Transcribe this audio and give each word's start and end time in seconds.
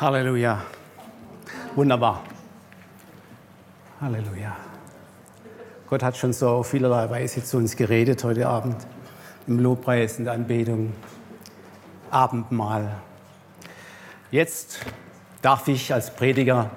Halleluja. 0.00 0.60
Wunderbar. 1.76 2.24
Halleluja. 4.00 4.56
Gott 5.88 6.02
hat 6.02 6.16
schon 6.16 6.32
so 6.32 6.48
auf 6.48 6.66
vielerlei 6.66 7.08
Weise 7.10 7.44
zu 7.44 7.58
uns 7.58 7.76
geredet 7.76 8.24
heute 8.24 8.48
Abend. 8.48 8.74
Im 9.46 9.60
Lobpreis, 9.60 10.16
der 10.16 10.32
Anbetung, 10.32 10.94
Abendmahl. 12.10 12.96
Jetzt 14.32 14.80
darf 15.42 15.68
ich 15.68 15.94
als 15.94 16.12
Prediger 16.12 16.70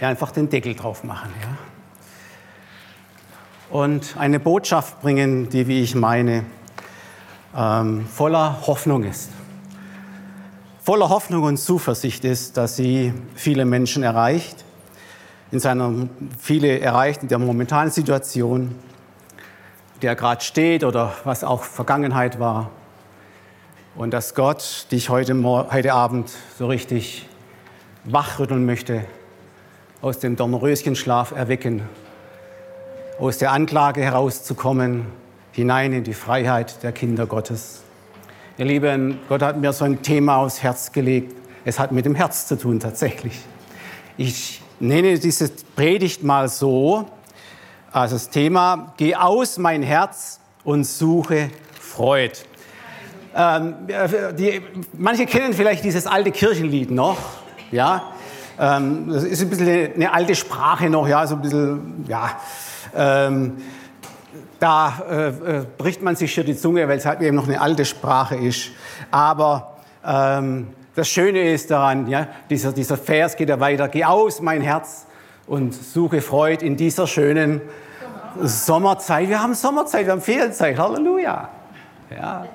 einfach 0.00 0.32
den 0.32 0.50
Deckel 0.50 0.74
drauf 0.74 1.04
machen. 1.04 1.32
Ja? 1.42 1.56
Und 3.70 4.16
eine 4.18 4.40
Botschaft 4.40 5.00
bringen, 5.00 5.48
die, 5.48 5.68
wie 5.68 5.80
ich 5.80 5.94
meine, 5.94 6.44
ähm, 7.56 8.04
voller 8.08 8.66
Hoffnung 8.66 9.04
ist 9.04 9.30
voller 10.82 11.10
Hoffnung 11.10 11.44
und 11.44 11.58
Zuversicht 11.58 12.24
ist, 12.24 12.56
dass 12.56 12.76
sie 12.76 13.14
viele 13.36 13.64
Menschen 13.64 14.02
erreicht, 14.02 14.64
in 15.52 15.60
seiner, 15.60 16.08
viele 16.38 16.80
erreicht 16.80 17.22
in 17.22 17.28
der 17.28 17.38
momentanen 17.38 17.92
Situation, 17.92 18.74
der 20.00 20.16
gerade 20.16 20.42
steht 20.42 20.82
oder 20.82 21.14
was 21.24 21.44
auch 21.44 21.62
Vergangenheit 21.62 22.40
war. 22.40 22.70
Und 23.94 24.12
dass 24.12 24.34
Gott 24.34 24.86
dich 24.90 25.08
heute, 25.10 25.34
heute 25.44 25.92
Abend 25.92 26.32
so 26.58 26.66
richtig 26.66 27.28
wachrütteln 28.04 28.64
möchte, 28.66 29.04
aus 30.00 30.18
dem 30.18 30.34
Dornröschenschlaf 30.34 31.30
erwecken, 31.30 31.82
aus 33.20 33.38
der 33.38 33.52
Anklage 33.52 34.02
herauszukommen, 34.02 35.06
hinein 35.52 35.92
in 35.92 36.02
die 36.02 36.14
Freiheit 36.14 36.82
der 36.82 36.90
Kinder 36.90 37.26
Gottes. 37.26 37.82
Ihr 38.58 38.66
Lieben, 38.66 39.18
Gott 39.30 39.40
hat 39.40 39.56
mir 39.56 39.72
so 39.72 39.86
ein 39.86 40.02
Thema 40.02 40.36
aufs 40.36 40.62
Herz 40.62 40.92
gelegt. 40.92 41.34
Es 41.64 41.78
hat 41.78 41.90
mit 41.90 42.04
dem 42.04 42.14
Herz 42.14 42.46
zu 42.46 42.58
tun 42.58 42.80
tatsächlich. 42.80 43.40
Ich 44.18 44.60
nenne 44.78 45.18
diese 45.18 45.50
Predigt 45.74 46.22
mal 46.22 46.50
so, 46.50 47.06
also 47.92 48.16
das 48.16 48.28
Thema, 48.28 48.92
geh 48.98 49.14
aus 49.14 49.56
mein 49.56 49.82
Herz 49.82 50.38
und 50.64 50.84
suche 50.84 51.48
Freud. 51.80 52.32
Ähm, 53.34 53.74
die, 54.38 54.60
manche 54.98 55.24
kennen 55.24 55.54
vielleicht 55.54 55.82
dieses 55.82 56.06
alte 56.06 56.30
Kirchenlied 56.30 56.90
noch, 56.90 57.16
ja. 57.70 58.12
Ähm, 58.60 59.08
das 59.08 59.24
ist 59.24 59.40
ein 59.40 59.48
bisschen 59.48 59.94
eine 59.94 60.12
alte 60.12 60.34
Sprache 60.34 60.90
noch, 60.90 61.08
ja, 61.08 61.26
so 61.26 61.36
ein 61.36 61.40
bisschen, 61.40 62.04
ja. 62.06 62.38
Ähm, 62.94 63.56
da 64.58 65.02
äh, 65.10 65.28
äh, 65.28 65.66
bricht 65.78 66.02
man 66.02 66.16
sich 66.16 66.34
hier 66.34 66.44
die 66.44 66.56
Zunge, 66.56 66.88
weil 66.88 66.98
es 66.98 67.06
halt 67.06 67.20
eben 67.20 67.36
noch 67.36 67.46
eine 67.46 67.60
alte 67.60 67.84
Sprache 67.84 68.36
ist. 68.36 68.70
Aber 69.10 69.76
ähm, 70.04 70.68
das 70.94 71.08
Schöne 71.08 71.52
ist 71.52 71.70
daran, 71.70 72.06
ja, 72.06 72.28
dieser, 72.50 72.72
dieser 72.72 72.96
Vers 72.96 73.36
geht 73.36 73.48
ja 73.48 73.58
weiter, 73.60 73.88
geh 73.88 74.04
aus, 74.04 74.40
mein 74.40 74.60
Herz, 74.60 75.06
und 75.46 75.74
suche 75.74 76.20
Freude 76.20 76.64
in 76.64 76.76
dieser 76.76 77.06
schönen 77.06 77.60
Sommerzeit. 78.40 79.28
Wir 79.28 79.42
haben 79.42 79.54
Sommerzeit, 79.54 80.06
wir 80.06 80.12
haben 80.12 80.22
Ferienzeit, 80.22 80.78
Halleluja. 80.78 81.48
Ja. 82.10 82.46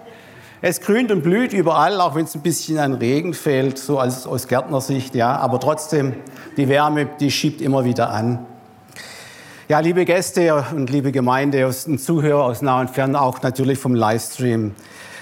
Es 0.61 0.81
grünt 0.81 1.11
und 1.11 1.21
blüht 1.21 1.53
überall, 1.53 2.01
auch 2.01 2.15
wenn 2.15 2.25
es 2.25 2.33
ein 2.33 2.41
bisschen 2.41 2.79
an 2.79 2.95
Regen 2.95 3.33
fällt, 3.33 3.77
so 3.77 3.99
als, 3.99 4.25
aus 4.25 4.47
Gärtnersicht, 4.47 5.13
ja. 5.13 5.35
Aber 5.37 5.59
trotzdem, 5.59 6.15
die 6.57 6.67
Wärme, 6.67 7.07
die 7.19 7.29
schiebt 7.29 7.61
immer 7.61 7.85
wieder 7.85 8.09
an. 8.09 8.45
Ja, 9.69 9.81
liebe 9.81 10.05
Gäste 10.05 10.63
und 10.73 10.89
liebe 10.89 11.11
Gemeinde 11.11 11.67
und 11.67 11.99
Zuhörer 11.99 12.45
aus 12.45 12.61
nah 12.61 12.79
und 12.79 12.89
fern, 12.89 13.17
auch 13.17 13.41
natürlich 13.41 13.77
vom 13.77 13.95
Livestream. 13.95 14.73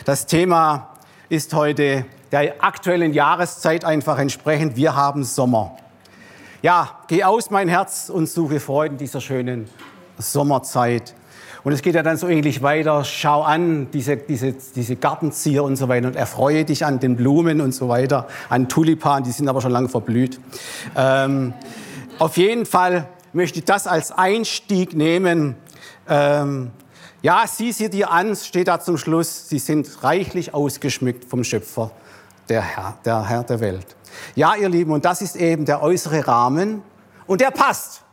Das 0.05 0.27
Thema 0.27 0.89
ist 1.29 1.55
heute 1.55 2.05
der 2.31 2.63
aktuellen 2.63 3.11
Jahreszeit 3.11 3.83
einfach 3.83 4.19
entsprechend. 4.19 4.75
Wir 4.75 4.95
haben 4.95 5.23
Sommer. 5.23 5.75
Ja, 6.61 6.91
geh 7.07 7.23
aus 7.23 7.49
mein 7.49 7.67
Herz 7.67 8.11
und 8.11 8.29
suche 8.29 8.59
Freude 8.59 8.91
in 8.93 8.97
dieser 8.99 9.19
schönen 9.19 9.67
Sommerzeit. 10.19 11.15
Und 11.63 11.71
es 11.71 11.81
geht 11.81 11.95
ja 11.95 12.03
dann 12.03 12.17
so 12.17 12.27
ähnlich 12.27 12.61
weiter. 12.61 13.03
Schau 13.03 13.41
an, 13.41 13.87
diese, 13.93 14.15
diese, 14.15 14.53
diese 14.75 14.95
Gartenzieher 14.95 15.63
und 15.63 15.75
so 15.75 15.87
weiter 15.87 16.05
und 16.05 16.15
erfreue 16.15 16.65
dich 16.65 16.85
an 16.85 16.99
den 16.99 17.15
Blumen 17.15 17.61
und 17.61 17.73
so 17.73 17.89
weiter, 17.89 18.27
an 18.49 18.69
Tulipanen, 18.69 19.23
die 19.23 19.31
sind 19.31 19.49
aber 19.49 19.61
schon 19.61 19.71
lange 19.71 19.89
verblüht. 19.89 20.39
Ähm, 20.95 21.55
auf 22.19 22.37
jeden 22.37 22.67
Fall 22.67 23.07
möchte 23.35 23.59
ich 23.59 23.65
das 23.65 23.85
als 23.85 24.11
Einstieg 24.11 24.95
nehmen. 24.95 25.55
Ähm, 26.07 26.71
ja, 27.21 27.43
sieh 27.47 27.71
sie 27.71 27.89
dir 27.89 28.11
an, 28.11 28.35
steht 28.35 28.67
da 28.67 28.79
zum 28.79 28.97
Schluss. 28.97 29.49
Sie 29.49 29.59
sind 29.59 30.03
reichlich 30.03 30.53
ausgeschmückt 30.53 31.25
vom 31.25 31.43
Schöpfer, 31.43 31.91
der 32.49 32.61
Herr, 32.61 32.97
der 33.03 33.27
Herr 33.27 33.43
der 33.43 33.59
Welt. 33.59 33.85
Ja, 34.35 34.55
ihr 34.55 34.69
Lieben, 34.69 34.91
und 34.91 35.03
das 35.03 35.21
ist 35.21 35.35
eben 35.35 35.65
der 35.65 35.81
äußere 35.81 36.25
Rahmen. 36.27 36.81
Und 37.27 37.41
der 37.41 37.51
passt. 37.51 38.03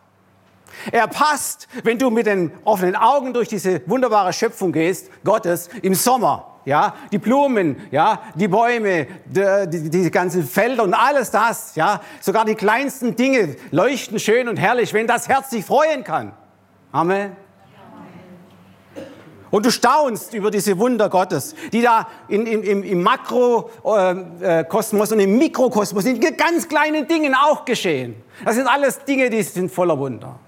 Er 0.90 1.06
passt, 1.06 1.68
wenn 1.84 1.98
du 1.98 2.10
mit 2.10 2.26
den 2.26 2.50
offenen 2.64 2.96
Augen 2.96 3.32
durch 3.32 3.48
diese 3.48 3.86
wunderbare 3.88 4.32
Schöpfung 4.32 4.72
gehst, 4.72 5.10
Gottes, 5.22 5.68
im 5.82 5.94
Sommer 5.94 6.51
ja, 6.64 6.94
die 7.10 7.18
Blumen, 7.18 7.76
ja, 7.90 8.22
die 8.34 8.48
Bäume, 8.48 9.06
die, 9.26 9.68
die, 9.68 9.90
die 9.90 10.10
ganzen 10.10 10.44
Felder 10.44 10.84
und 10.84 10.94
alles 10.94 11.30
das, 11.30 11.74
ja, 11.74 12.00
sogar 12.20 12.44
die 12.44 12.54
kleinsten 12.54 13.16
Dinge 13.16 13.56
leuchten 13.70 14.18
schön 14.18 14.48
und 14.48 14.56
herrlich, 14.56 14.94
wenn 14.94 15.06
das 15.06 15.28
Herz 15.28 15.50
sich 15.50 15.64
freuen 15.64 16.04
kann. 16.04 16.32
Amen. 16.92 17.36
Und 19.52 19.66
du 19.66 19.70
staunst 19.70 20.32
über 20.32 20.50
diese 20.50 20.78
Wunder 20.78 21.10
Gottes, 21.10 21.54
die 21.72 21.82
da 21.82 22.08
in, 22.26 22.46
in, 22.46 22.62
im, 22.62 22.82
im 22.82 23.02
Makrokosmos 23.02 25.12
und 25.12 25.20
im 25.20 25.36
Mikrokosmos, 25.36 26.06
in 26.06 26.18
ganz 26.38 26.66
kleinen 26.66 27.06
Dingen 27.06 27.34
auch 27.34 27.66
geschehen. 27.66 28.14
Das 28.46 28.54
sind 28.54 28.66
alles 28.66 29.04
Dinge, 29.04 29.28
die 29.28 29.42
sind 29.42 29.70
voller 29.70 29.98
Wunder. 29.98 30.38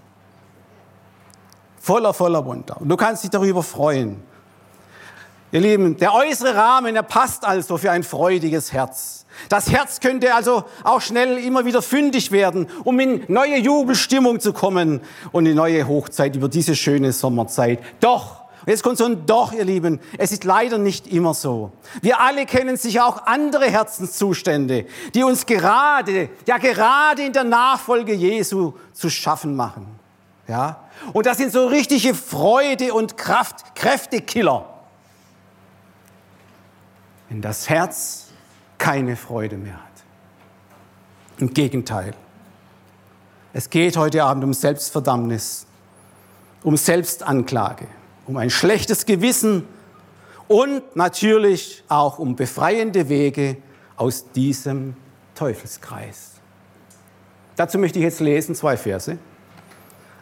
Voller, 1.79 2.15
voller 2.15 2.47
Wunder. 2.47 2.81
Und 2.81 2.89
du 2.89 2.97
kannst 2.97 3.25
dich 3.25 3.31
darüber 3.31 3.63
freuen. 3.63 4.23
Ihr 5.55 5.61
Lieben, 5.61 5.97
der 5.99 6.13
äußere 6.13 6.57
Rahmen, 6.57 6.97
er 6.97 7.05
passt 7.05 7.45
also 7.45 7.77
für 7.77 7.93
ein 7.93 8.03
freudiges 8.03 8.73
Herz. 8.73 9.25
Das 9.49 9.71
Herz 9.71 10.01
könnte 10.01 10.35
also 10.35 10.65
auch 10.83 11.01
schnell 11.01 11.39
immer 11.39 11.65
wieder 11.65 11.81
fündig 11.81 12.33
werden, 12.33 12.67
um 12.83 12.99
in 12.99 13.23
neue 13.29 13.59
Jubelstimmung 13.59 14.41
zu 14.41 14.53
kommen 14.53 15.01
und 15.31 15.47
in 15.47 15.55
neue 15.55 15.87
Hochzeit 15.87 16.35
über 16.35 16.49
diese 16.49 16.75
schöne 16.75 17.13
Sommerzeit. 17.13 17.79
Doch, 18.01 18.43
jetzt 18.67 18.83
kommt 18.83 18.99
so 18.99 19.05
ein 19.05 19.27
Doch, 19.27 19.53
ihr 19.53 19.65
Lieben, 19.65 20.01
es 20.19 20.33
ist 20.33 20.43
leider 20.43 20.79
nicht 20.79 21.07
immer 21.07 21.35
so. 21.35 21.71
Wir 22.03 22.19
alle 22.19 22.47
kennen 22.47 22.77
sicher 22.77 23.07
auch 23.07 23.25
andere 23.25 23.67
Herzenszustände, 23.67 24.87
die 25.15 25.23
uns 25.23 25.47
gerade, 25.47 26.31
ja 26.49 26.59
gerade 26.59 27.23
in 27.23 27.33
der 27.33 27.45
Nachfolge 27.45 28.13
Jesu 28.13 28.73
zu 28.93 29.09
schaffen 29.09 29.55
machen. 29.55 29.87
Ja? 30.49 30.81
Und 31.13 31.27
das 31.27 31.37
sind 31.37 31.53
so 31.53 31.69
richtige 31.69 32.13
Freude 32.13 32.93
und 32.93 33.17
Kraft, 33.17 33.77
Kräftekiller 33.77 34.74
wenn 37.29 37.41
das 37.41 37.69
Herz 37.69 38.29
keine 38.79 39.17
Freude 39.17 39.57
mehr 39.57 39.75
hat. 39.75 40.05
Im 41.39 41.53
Gegenteil. 41.53 42.15
Es 43.53 43.71
geht 43.71 43.97
heute 43.97 44.25
Abend 44.25 44.45
um 44.45 44.53
Selbstverdammnis, 44.53 45.67
um 46.63 46.77
Selbstanklage, 46.77 47.87
um 48.27 48.37
ein 48.37 48.51
schlechtes 48.51 49.07
Gewissen 49.07 49.67
und 50.49 50.97
natürlich 50.97 51.85
auch 51.89 52.19
um 52.19 52.37
befreiende 52.37 53.09
Wege 53.09 53.57
aus 53.97 54.31
diesem 54.33 54.97
Teufelskreis. 55.35 56.33
Dazu 57.57 57.79
möchte 57.79 57.99
ich 57.99 58.05
jetzt 58.05 58.21
lesen 58.21 58.55
zwei 58.55 58.77
Verse. 58.77 59.17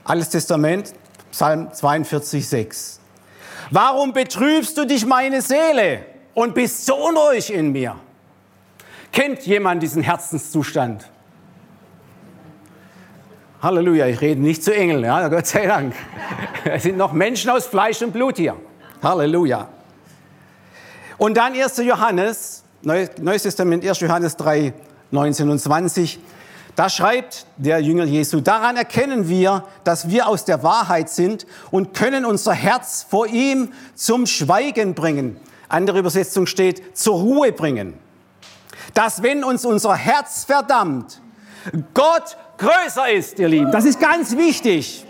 Altes 0.04 0.28
Testament, 0.28 0.92
Psalm 1.30 1.72
42, 1.72 2.46
6. 2.46 3.00
Warum 3.70 4.12
betrübst 4.12 4.76
du 4.76 4.84
dich, 4.84 5.06
meine 5.06 5.40
Seele? 5.40 6.11
Und 6.34 6.54
bist 6.54 6.86
so 6.86 6.94
unruhig 6.96 7.52
in 7.52 7.72
mir. 7.72 7.96
Kennt 9.12 9.42
jemand 9.42 9.82
diesen 9.82 10.02
Herzenszustand? 10.02 11.08
Halleluja, 13.60 14.06
ich 14.06 14.20
rede 14.20 14.40
nicht 14.40 14.64
zu 14.64 14.74
Engeln, 14.74 15.04
ja, 15.04 15.28
Gott 15.28 15.46
sei 15.46 15.66
Dank. 15.66 15.94
Es 16.64 16.84
sind 16.84 16.96
noch 16.96 17.12
Menschen 17.12 17.50
aus 17.50 17.66
Fleisch 17.66 18.00
und 18.02 18.12
Blut 18.12 18.36
hier. 18.36 18.56
Halleluja. 19.02 19.68
Und 21.18 21.36
dann 21.36 21.54
1. 21.54 21.76
Johannes, 21.78 22.64
Neues 22.82 23.42
Testament, 23.42 23.84
1. 23.84 24.00
Johannes 24.00 24.36
3, 24.36 24.72
19 25.10 25.50
und 25.50 25.58
20. 25.58 26.18
Da 26.74 26.88
schreibt 26.88 27.46
der 27.56 27.80
Jünger 27.80 28.04
Jesu, 28.04 28.40
daran 28.40 28.76
erkennen 28.76 29.28
wir, 29.28 29.64
dass 29.84 30.08
wir 30.08 30.26
aus 30.26 30.44
der 30.44 30.62
Wahrheit 30.62 31.10
sind 31.10 31.46
und 31.70 31.94
können 31.94 32.24
unser 32.24 32.54
Herz 32.54 33.06
vor 33.08 33.26
ihm 33.26 33.72
zum 33.94 34.26
Schweigen 34.26 34.94
bringen 34.94 35.36
andere 35.72 35.98
Übersetzung 35.98 36.46
steht, 36.46 36.96
zur 36.96 37.16
Ruhe 37.16 37.52
bringen. 37.52 37.98
Dass 38.94 39.22
wenn 39.22 39.44
uns 39.44 39.64
unser 39.64 39.94
Herz 39.94 40.44
verdammt, 40.44 41.20
Gott 41.94 42.36
größer 42.58 43.10
ist, 43.10 43.38
ihr 43.38 43.48
Lieben. 43.48 43.70
Das 43.70 43.84
ist 43.84 44.00
ganz 44.00 44.36
wichtig. 44.36 45.06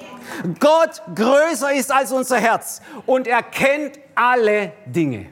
Gott 0.60 1.02
größer 1.14 1.72
ist 1.72 1.90
als 1.90 2.12
unser 2.12 2.38
Herz 2.38 2.80
und 3.06 3.26
er 3.26 3.42
kennt 3.42 3.98
alle 4.14 4.72
Dinge. 4.86 5.26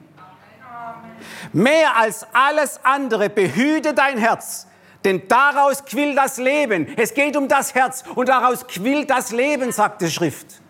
Mehr 1.52 1.96
als 1.96 2.26
alles 2.32 2.80
andere 2.82 3.30
behüte 3.30 3.94
dein 3.94 4.18
Herz, 4.18 4.66
Denn 5.04 5.22
daraus 5.28 5.84
quillt 5.84 6.16
das 6.16 6.36
Leben. 6.36 6.86
Es 6.96 7.14
geht 7.14 7.36
um 7.36 7.48
das 7.48 7.74
Herz 7.74 8.04
und 8.14 8.28
daraus 8.28 8.66
quillt 8.66 9.08
das 9.08 9.30
Leben, 9.32 9.72
sagt 9.72 10.02
die 10.02 10.10
Schrift. 10.10 10.60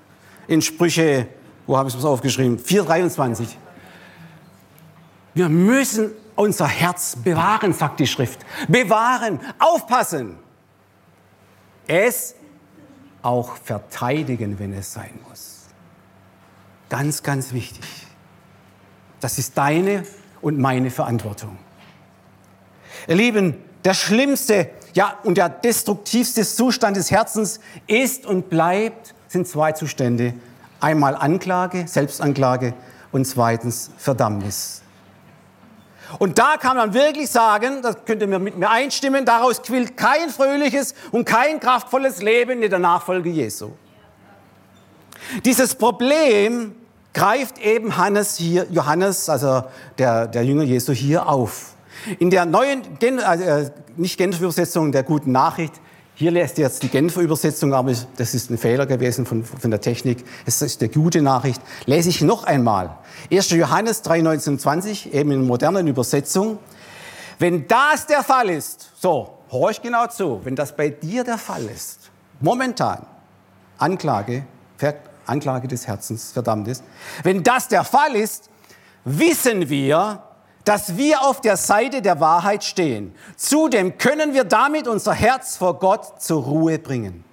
In 0.47 0.63
Sprüche, 0.63 1.27
wo 1.67 1.77
habe 1.77 1.89
ich 1.89 1.95
es 1.97 2.05
aufgeschrieben? 2.05 2.59
4,23. 2.59 3.49
Wir 5.35 5.49
müssen 5.49 6.11
unser 6.37 6.67
Herz 6.67 7.17
bewahren, 7.17 7.73
sagt 7.73 8.01
die 8.01 8.07
Schrift. 8.07 8.41
Bewahren, 8.69 9.41
aufpassen. 9.59 10.39
Es 11.87 12.35
auch 13.23 13.57
verteidigen, 13.57 14.59
wenn 14.59 14.73
es 14.73 14.93
sein 14.93 15.19
muss. 15.29 15.67
Ganz, 16.89 17.23
ganz 17.23 17.53
wichtig. 17.53 17.85
Das 19.21 19.39
ist 19.39 19.57
deine 19.57 20.05
und 20.41 20.59
meine 20.59 20.91
Verantwortung. 20.91 21.59
Ihr 23.07 23.17
Lieben, 23.17 23.57
der 23.85 23.95
schlimmste 23.95 24.71
ja, 24.95 25.19
und 25.23 25.39
der 25.39 25.49
destruktivste 25.49 26.45
Zustand 26.45 26.97
des 26.97 27.11
Herzens 27.11 27.61
ist 27.87 28.27
und 28.27 28.51
bleibt, 28.51 29.15
sind 29.29 29.47
zwei 29.47 29.73
Zustände. 29.73 30.35
Einmal 30.81 31.15
Anklage, 31.15 31.87
Selbstanklage 31.87 32.75
und 33.13 33.27
zweitens 33.27 33.91
Verdammnis. 33.97 34.83
Und 36.19 36.39
da 36.39 36.57
kann 36.57 36.77
man 36.77 36.95
wirklich 36.95 37.31
sagen, 37.31 37.83
das 37.83 38.05
könnt 38.05 38.23
ihr 38.23 38.39
mit 38.39 38.57
mir 38.57 38.69
einstimmen, 38.69 39.25
daraus 39.25 39.63
quillt 39.63 39.97
kein 39.97 40.31
fröhliches 40.31 40.95
und 41.13 41.25
kein 41.25 41.61
kraftvolles 41.61 42.21
Leben 42.23 42.63
in 42.63 42.71
der 42.71 42.79
Nachfolge 42.79 43.31
Jesu. 43.31 43.71
Dieses 45.45 45.75
Problem 45.75 46.75
greift 47.13 47.59
eben 47.59 47.97
Hannes 47.97 48.37
hier, 48.37 48.67
Johannes, 48.71 49.29
also 49.29 49.65
der, 49.99 50.27
der 50.27 50.45
Jünger 50.45 50.65
Jesu, 50.65 50.93
hier 50.93 51.29
auf. 51.29 51.75
In 52.19 52.31
der 52.31 52.47
neuen, 52.47 52.83
Gen, 52.99 53.19
äh, 53.19 53.71
nicht 53.97 54.17
Genfer 54.17 54.45
Übersetzung 54.45 54.93
der 54.93 55.03
guten 55.03 55.33
Nachricht, 55.33 55.75
hier 56.21 56.33
lässt 56.33 56.59
jetzt 56.59 56.83
die 56.83 56.91
Genfer 56.91 57.23
Übersetzung, 57.23 57.73
aber 57.73 57.95
das 58.19 58.35
ist 58.35 58.51
ein 58.51 58.59
Fehler 58.59 58.85
gewesen 58.85 59.25
von, 59.25 59.43
von 59.43 59.71
der 59.71 59.81
Technik. 59.81 60.23
Es 60.45 60.61
ist 60.61 60.83
die 60.83 60.91
gute 60.91 61.23
Nachricht. 61.23 61.63
Lese 61.87 62.11
ich 62.11 62.21
noch 62.21 62.45
einmal. 62.45 62.99
1. 63.33 63.49
Johannes 63.53 64.03
3, 64.03 64.21
19, 64.21 64.59
20, 64.59 65.15
eben 65.15 65.31
in 65.31 65.47
modernen 65.47 65.87
Übersetzung. 65.87 66.59
Wenn 67.39 67.67
das 67.67 68.07
der 68.07 68.23
Fall 68.23 68.51
ist, 68.51 68.91
so, 69.01 69.39
horch 69.51 69.81
genau 69.81 70.09
zu, 70.09 70.43
wenn 70.45 70.55
das 70.55 70.77
bei 70.77 70.91
dir 70.91 71.25
der 71.25 71.39
Fall 71.39 71.65
ist, 71.75 72.11
momentan, 72.39 73.07
Anklage, 73.79 74.45
Anklage 75.25 75.69
des 75.69 75.87
Herzens, 75.87 76.33
verdammt 76.33 76.69
ist, 76.69 76.85
wenn 77.23 77.43
das 77.43 77.67
der 77.69 77.83
Fall 77.83 78.15
ist, 78.15 78.51
wissen 79.07 79.71
wir, 79.71 80.23
dass 80.71 80.97
wir 80.97 81.23
auf 81.23 81.41
der 81.41 81.57
Seite 81.57 82.01
der 82.01 82.21
Wahrheit 82.21 82.63
stehen. 82.63 83.13
Zudem 83.35 83.99
können 83.99 84.35
wir 84.35 84.45
damit 84.45 84.87
unser 84.87 85.13
Herz 85.13 85.57
vor 85.57 85.81
Gott 85.81 86.23
zur 86.23 86.45
Ruhe 86.45 86.79
bringen. 86.79 87.25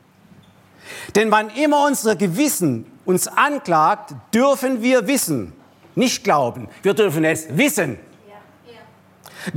Denn 1.13 1.29
wann 1.29 1.51
immer 1.51 1.85
unser 1.85 2.15
Gewissen 2.15 2.91
uns 3.05 3.27
anklagt, 3.27 4.15
dürfen 4.33 4.81
wir 4.81 5.05
wissen, 5.05 5.53
nicht 5.93 6.23
glauben, 6.23 6.67
wir 6.81 6.95
dürfen 6.95 7.23
es 7.25 7.55
wissen. 7.55 7.99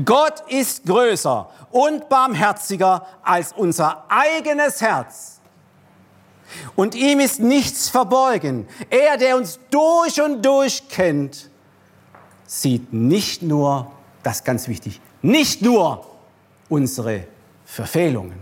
Gott 0.05 0.43
ist 0.49 0.85
größer 0.85 1.49
und 1.71 2.07
barmherziger 2.11 3.07
als 3.23 3.55
unser 3.55 4.05
eigenes 4.11 4.83
Herz. 4.83 5.41
Und 6.77 6.95
ihm 6.95 7.19
ist 7.19 7.41
nichts 7.41 7.89
verborgen. 7.89 8.69
Er, 8.91 9.17
der 9.17 9.39
uns 9.39 9.59
durch 9.71 10.21
und 10.21 10.45
durch 10.45 10.87
kennt, 10.91 11.50
sieht 12.51 12.93
nicht 12.93 13.43
nur, 13.43 13.93
das 14.25 14.39
ist 14.39 14.45
ganz 14.45 14.67
wichtig, 14.67 15.01
nicht 15.23 15.63
nur 15.63 16.05
unsere 16.69 17.23
Verfehlungen. 17.65 18.41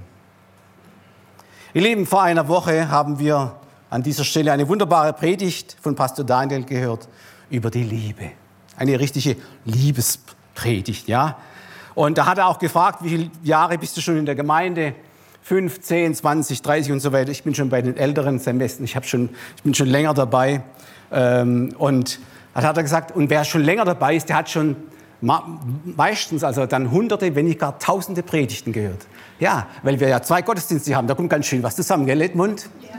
Ihr 1.74 1.82
Lieben, 1.82 2.06
vor 2.06 2.22
einer 2.22 2.48
Woche 2.48 2.88
haben 2.88 3.18
wir 3.18 3.56
an 3.90 4.02
dieser 4.02 4.24
Stelle 4.24 4.50
eine 4.50 4.66
wunderbare 4.66 5.12
Predigt 5.12 5.76
von 5.82 5.94
Pastor 5.94 6.24
Daniel 6.24 6.64
gehört 6.64 7.06
über 7.50 7.70
die 7.70 7.82
Liebe. 7.82 8.30
Eine 8.78 8.98
richtige 8.98 9.36
Liebespredigt, 9.66 11.06
ja. 11.06 11.36
Und 11.94 12.16
da 12.16 12.24
hat 12.24 12.38
er 12.38 12.46
auch 12.46 12.58
gefragt, 12.58 13.04
wie 13.04 13.10
viele 13.10 13.30
Jahre 13.42 13.76
bist 13.76 13.94
du 13.98 14.00
schon 14.00 14.16
in 14.16 14.24
der 14.24 14.36
Gemeinde? 14.36 14.94
5, 15.42 15.82
10, 15.82 16.14
20, 16.14 16.62
30 16.62 16.92
und 16.92 17.00
so 17.00 17.12
weiter. 17.12 17.30
Ich 17.30 17.42
bin 17.42 17.54
schon 17.54 17.68
bei 17.68 17.82
den 17.82 17.98
älteren 17.98 18.38
Semestern, 18.38 18.84
ich, 18.84 18.96
schon, 19.04 19.28
ich 19.56 19.62
bin 19.62 19.74
schon 19.74 19.88
länger 19.88 20.14
dabei. 20.14 20.62
Ähm, 21.12 21.74
und 21.76 22.18
dann 22.60 22.70
hat 22.70 22.76
er 22.76 22.82
gesagt, 22.82 23.14
und 23.14 23.30
wer 23.30 23.44
schon 23.44 23.62
länger 23.62 23.84
dabei 23.84 24.16
ist, 24.16 24.28
der 24.28 24.34
hat 24.34 24.50
schon 24.50 24.74
meistens, 25.20 26.42
also 26.42 26.66
dann 26.66 26.90
hunderte, 26.90 27.32
wenn 27.36 27.46
nicht 27.46 27.60
gar 27.60 27.78
tausende 27.78 28.24
Predigten 28.24 28.72
gehört. 28.72 29.06
Ja, 29.38 29.68
weil 29.84 30.00
wir 30.00 30.08
ja 30.08 30.20
zwei 30.22 30.42
Gottesdienste 30.42 30.96
haben, 30.96 31.06
da 31.06 31.14
kommt 31.14 31.30
ganz 31.30 31.46
schön 31.46 31.62
was 31.62 31.76
zusammen, 31.76 32.04
gell, 32.04 32.20
Edmund? 32.20 32.68
Ja. 32.82 32.98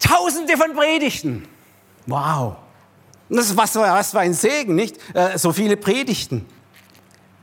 Tausende 0.00 0.56
von 0.56 0.74
Predigten. 0.74 1.46
Wow. 2.06 2.56
Das 3.28 3.54
was, 3.54 3.76
was 3.76 4.10
für 4.12 4.20
ein 4.20 4.32
Segen, 4.32 4.74
nicht? 4.74 4.96
Äh, 5.14 5.36
so 5.36 5.52
viele 5.52 5.76
Predigten. 5.76 6.46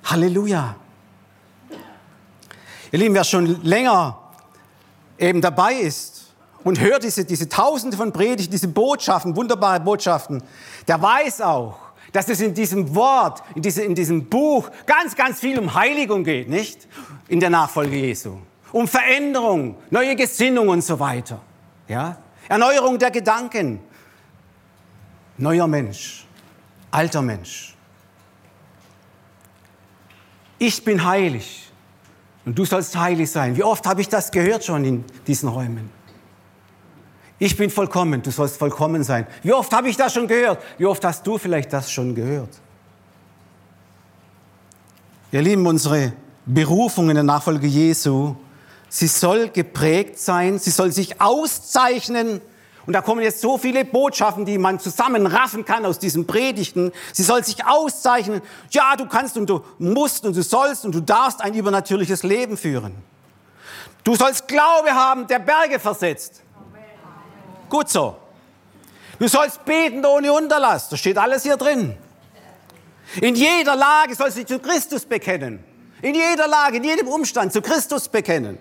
Halleluja. 0.06 0.76
Ihr 2.92 3.00
Lieben, 3.00 3.14
wer 3.14 3.24
schon 3.24 3.62
länger 3.62 4.18
eben 5.20 5.40
dabei 5.40 5.74
ist, 5.74 6.25
und 6.66 6.80
hört 6.82 7.04
diese, 7.04 7.24
diese 7.24 7.48
Tausende 7.48 7.96
von 7.96 8.12
Predigten, 8.12 8.52
diese 8.52 8.68
Botschaften, 8.68 9.36
wunderbare 9.36 9.80
Botschaften, 9.80 10.44
der 10.88 11.00
weiß 11.00 11.42
auch, 11.42 11.78
dass 12.12 12.28
es 12.28 12.42
in 12.42 12.56
diesem 12.56 12.96
Wort, 12.96 13.44
in, 13.54 13.62
diese, 13.62 13.84
in 13.84 13.94
diesem 13.94 14.26
Buch 14.26 14.70
ganz, 14.88 15.16
ganz 15.16 15.40
viel 15.40 15.60
um 15.60 15.76
Heiligung 15.76 16.24
geht, 16.24 16.50
nicht? 16.50 16.88
In 17.28 17.40
der 17.40 17.52
Nachfolge 17.52 17.96
Jesu. 17.96 18.38
Um 18.72 18.88
Veränderung, 18.88 19.78
neue 19.92 20.16
Gesinnung 20.16 20.70
und 20.70 20.84
so 20.84 21.00
weiter. 21.00 21.40
Ja? 21.88 22.18
Erneuerung 22.50 22.98
der 22.98 23.12
Gedanken. 23.12 23.80
Neuer 25.38 25.68
Mensch, 25.68 26.26
alter 26.90 27.22
Mensch. 27.22 27.76
Ich 30.58 30.84
bin 30.84 31.06
heilig 31.06 31.72
und 32.44 32.58
du 32.58 32.66
sollst 32.66 32.98
heilig 32.98 33.30
sein. 33.30 33.56
Wie 33.56 33.64
oft 33.64 33.86
habe 33.86 34.02
ich 34.02 34.10
das 34.10 34.32
gehört 34.32 34.66
schon 34.66 34.84
in 34.84 35.06
diesen 35.28 35.50
Räumen? 35.50 35.95
Ich 37.38 37.58
bin 37.58 37.70
vollkommen, 37.70 38.22
du 38.22 38.32
sollst 38.32 38.58
vollkommen 38.58 39.04
sein. 39.04 39.28
Wie 39.44 39.52
oft 39.52 39.72
habe 39.74 39.90
ich 39.90 39.98
das 39.98 40.14
schon 40.14 40.28
gehört? 40.28 40.64
Wie 40.78 40.86
oft 40.86 41.04
hast 41.04 41.28
du 41.28 41.38
vielleicht 41.38 41.74
das 41.74 41.92
schon 41.92 42.16
gehört? 42.16 42.50
Ihr 45.32 45.42
Lieben, 45.42 45.68
unsere 45.68 46.14
Berufung 46.46 47.10
in 47.10 47.16
der 47.16 47.24
Nachfolge 47.24 47.68
Jesu, 47.68 48.36
sie 48.88 49.08
soll 49.08 49.50
geprägt 49.50 50.18
sein, 50.18 50.60
sie 50.60 50.70
soll 50.70 50.94
sich 50.94 51.20
auszeichnen. 51.20 52.40
Und 52.86 52.94
da 52.94 53.02
kommen 53.02 53.22
jetzt 53.22 53.42
so 53.42 53.58
viele 53.58 53.84
Botschaften, 53.84 54.46
die 54.46 54.58
man 54.58 54.80
zusammenraffen 54.80 55.66
kann 55.66 55.86
aus 55.86 56.00
diesen 56.00 56.28
Predigten. 56.28 56.94
Sie 57.12 57.24
soll 57.24 57.44
sich 57.44 57.66
auszeichnen. 57.66 58.42
Ja, 58.70 58.96
du 58.96 59.08
kannst 59.08 59.36
und 59.36 59.50
du 59.50 59.62
musst 59.78 60.24
und 60.24 60.38
du 60.38 60.44
sollst 60.44 60.86
und 60.86 60.94
du 60.94 61.02
darfst 61.02 61.42
ein 61.42 61.54
übernatürliches 61.54 62.24
Leben 62.24 62.56
führen. 62.56 62.94
Du 64.06 64.16
sollst 64.16 64.48
Glaube 64.48 64.92
haben, 64.92 65.28
der 65.28 65.40
Berge 65.40 65.80
versetzt. 65.80 66.45
Gut 67.76 67.90
so. 67.90 68.16
Du 69.20 69.28
sollst 69.28 69.66
beten 69.66 70.06
ohne 70.06 70.32
Unterlass. 70.32 70.88
Das 70.88 70.98
steht 70.98 71.18
alles 71.18 71.44
hier 71.44 71.58
drin. 71.58 71.98
In 73.20 73.36
jeder 73.36 73.76
Lage 73.76 74.16
sollst 74.16 74.38
du 74.38 74.46
dich 74.46 74.48
zu 74.48 74.60
Christus 74.60 75.04
bekennen. 75.04 75.62
In 76.02 76.16
jeder 76.16 76.48
Lage, 76.48 76.78
in 76.78 76.86
jedem 76.86 77.10
Umstand 77.10 77.52
zu 77.52 77.62
Christus 77.62 78.08
bekennen. 78.08 78.60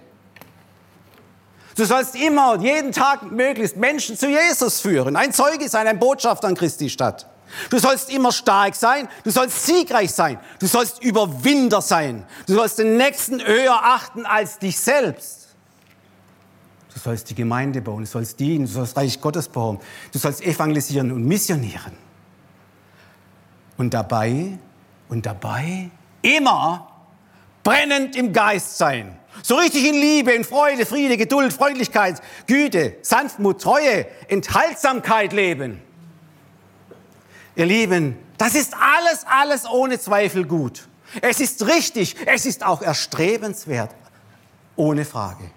Du 1.77 1.85
sollst 1.85 2.17
immer, 2.17 2.59
jeden 2.59 2.91
Tag 2.91 3.31
möglichst 3.31 3.77
Menschen 3.77 4.19
zu 4.19 4.29
Jesus 4.29 4.81
führen. 4.81 5.15
Ein 5.15 5.33
Zeuge 5.33 5.69
sein, 5.69 5.87
ein 5.87 6.01
Botschafter 6.01 6.49
an 6.49 6.57
Christi 6.57 6.91
Stadt. 6.91 7.25
Du 7.71 7.79
sollst 7.79 8.11
immer 8.11 8.33
stark 8.33 8.75
sein, 8.75 9.09
du 9.23 9.31
sollst 9.31 9.65
siegreich 9.65 10.13
sein, 10.13 10.41
du 10.59 10.67
sollst 10.67 11.01
Überwinder 11.05 11.81
sein, 11.83 12.27
du 12.49 12.55
sollst 12.55 12.81
den 12.81 12.97
Nächsten 12.97 13.41
höher 13.41 13.79
achten 13.81 14.27
als 14.27 14.59
dich 14.59 14.81
selbst. 14.81 15.44
Du 16.95 17.01
sollst 17.01 17.29
die 17.29 17.35
Gemeinde 17.35 17.83
bauen, 17.83 18.05
du 18.05 18.07
sollst 18.07 18.39
dienen, 18.39 18.67
du 18.67 18.71
sollst 18.71 18.97
Reich 18.97 19.21
Gottes 19.21 19.49
bauen, 19.49 19.81
du 20.13 20.19
sollst 20.19 20.43
evangelisieren 20.43 21.11
und 21.11 21.25
missionieren. 21.25 21.93
Und 23.77 23.93
dabei, 23.93 24.59
und 25.09 25.27
dabei 25.27 25.91
immer 26.23 26.89
brennend 27.65 28.15
im 28.15 28.33
Geist 28.33 28.79
sein. 28.79 29.19
So 29.43 29.57
richtig 29.57 29.85
in 29.85 29.95
Liebe, 29.95 30.33
in 30.33 30.45
Freude, 30.45 30.87
Friede, 30.87 31.17
Geduld, 31.17 31.53
Freundlichkeit, 31.53 32.23
Güte, 32.47 32.97
Sanftmut, 33.03 33.61
Treue, 33.61 34.07
Enthaltsamkeit 34.29 35.33
leben. 35.33 35.83
Ihr 37.57 37.67
Lieben, 37.67 38.17
das 38.39 38.55
ist 38.55 38.75
alles, 38.75 39.25
alles 39.27 39.69
ohne 39.69 39.99
Zweifel 39.99 40.45
gut. 40.45 40.87
Es 41.21 41.41
ist 41.41 41.67
richtig, 41.67 42.17
es 42.27 42.47
ist 42.47 42.65
auch 42.65 42.83
erstrebenswert, 42.83 43.91
ohne 44.77 45.05
Frage. 45.05 45.51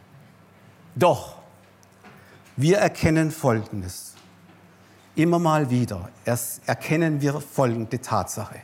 Doch, 0.97 1.35
wir 2.55 2.79
erkennen 2.79 3.29
Folgendes. 3.29 4.15
Immer 5.15 5.37
mal 5.37 5.69
wieder 5.69 6.09
erkennen 6.65 7.21
wir 7.21 7.39
folgende 7.39 8.01
Tatsache. 8.01 8.61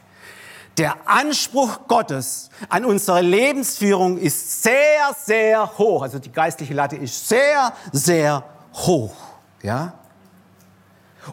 Der 0.78 1.08
Anspruch 1.08 1.88
Gottes 1.88 2.50
an 2.70 2.86
unsere 2.86 3.22
Lebensführung 3.22 4.18
ist 4.18 4.64
sehr, 4.64 5.16
sehr 5.16 5.78
hoch. 5.78 6.02
Also 6.02 6.18
die 6.18 6.32
geistliche 6.32 6.74
Latte 6.74 6.96
ist 6.96 7.30
sehr, 7.30 7.74
sehr 7.92 8.44
hoch. 8.74 9.16
Ja? 9.62 9.94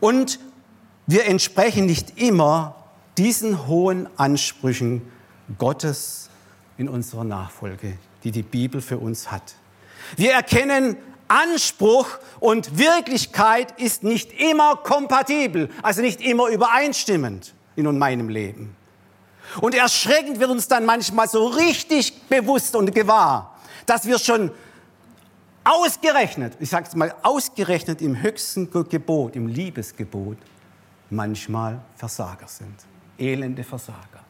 Und 0.00 0.38
wir 1.06 1.26
entsprechen 1.26 1.86
nicht 1.86 2.20
immer 2.20 2.74
diesen 3.16 3.66
hohen 3.66 4.06
Ansprüchen 4.18 5.10
Gottes 5.56 6.28
in 6.76 6.90
unserer 6.90 7.24
Nachfolge, 7.24 7.96
die 8.22 8.32
die 8.32 8.42
Bibel 8.42 8.82
für 8.82 8.98
uns 8.98 9.30
hat. 9.30 9.54
Wir 10.16 10.32
erkennen, 10.32 10.96
Anspruch 11.28 12.18
und 12.40 12.76
Wirklichkeit 12.78 13.78
ist 13.80 14.02
nicht 14.02 14.32
immer 14.32 14.76
kompatibel, 14.76 15.70
also 15.82 16.02
nicht 16.02 16.20
immer 16.20 16.48
übereinstimmend 16.48 17.54
in 17.76 17.98
meinem 17.98 18.28
Leben. 18.28 18.76
Und 19.60 19.74
erschreckend 19.74 20.40
wird 20.40 20.50
uns 20.50 20.68
dann 20.68 20.84
manchmal 20.84 21.28
so 21.28 21.46
richtig 21.46 22.22
bewusst 22.28 22.74
und 22.76 22.94
gewahr, 22.94 23.56
dass 23.86 24.06
wir 24.06 24.18
schon 24.18 24.50
ausgerechnet, 25.64 26.56
ich 26.60 26.70
sage 26.70 26.86
es 26.88 26.94
mal, 26.94 27.14
ausgerechnet 27.22 28.02
im 28.02 28.20
höchsten 28.20 28.70
Gebot, 28.70 29.36
im 29.36 29.46
Liebesgebot, 29.46 30.38
manchmal 31.10 31.80
Versager 31.96 32.48
sind, 32.48 32.74
elende 33.18 33.64
Versager. 33.64 34.24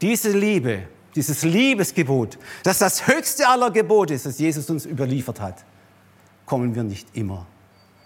Diese 0.00 0.32
Liebe, 0.32 0.88
dieses 1.14 1.42
Liebesgebot, 1.42 2.38
das 2.62 2.78
das 2.78 3.06
höchste 3.06 3.48
aller 3.48 3.70
Gebote 3.70 4.14
ist, 4.14 4.26
das 4.26 4.38
Jesus 4.38 4.70
uns 4.70 4.86
überliefert 4.86 5.40
hat, 5.40 5.64
kommen 6.46 6.74
wir 6.74 6.82
nicht 6.82 7.08
immer 7.14 7.46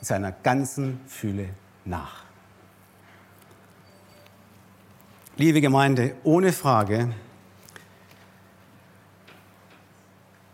in 0.01 0.05
seiner 0.05 0.33
ganzen 0.33 1.01
Fülle 1.07 1.51
nach. 1.85 2.25
Liebe 5.37 5.61
Gemeinde, 5.61 6.17
ohne 6.25 6.53
Frage, 6.53 7.13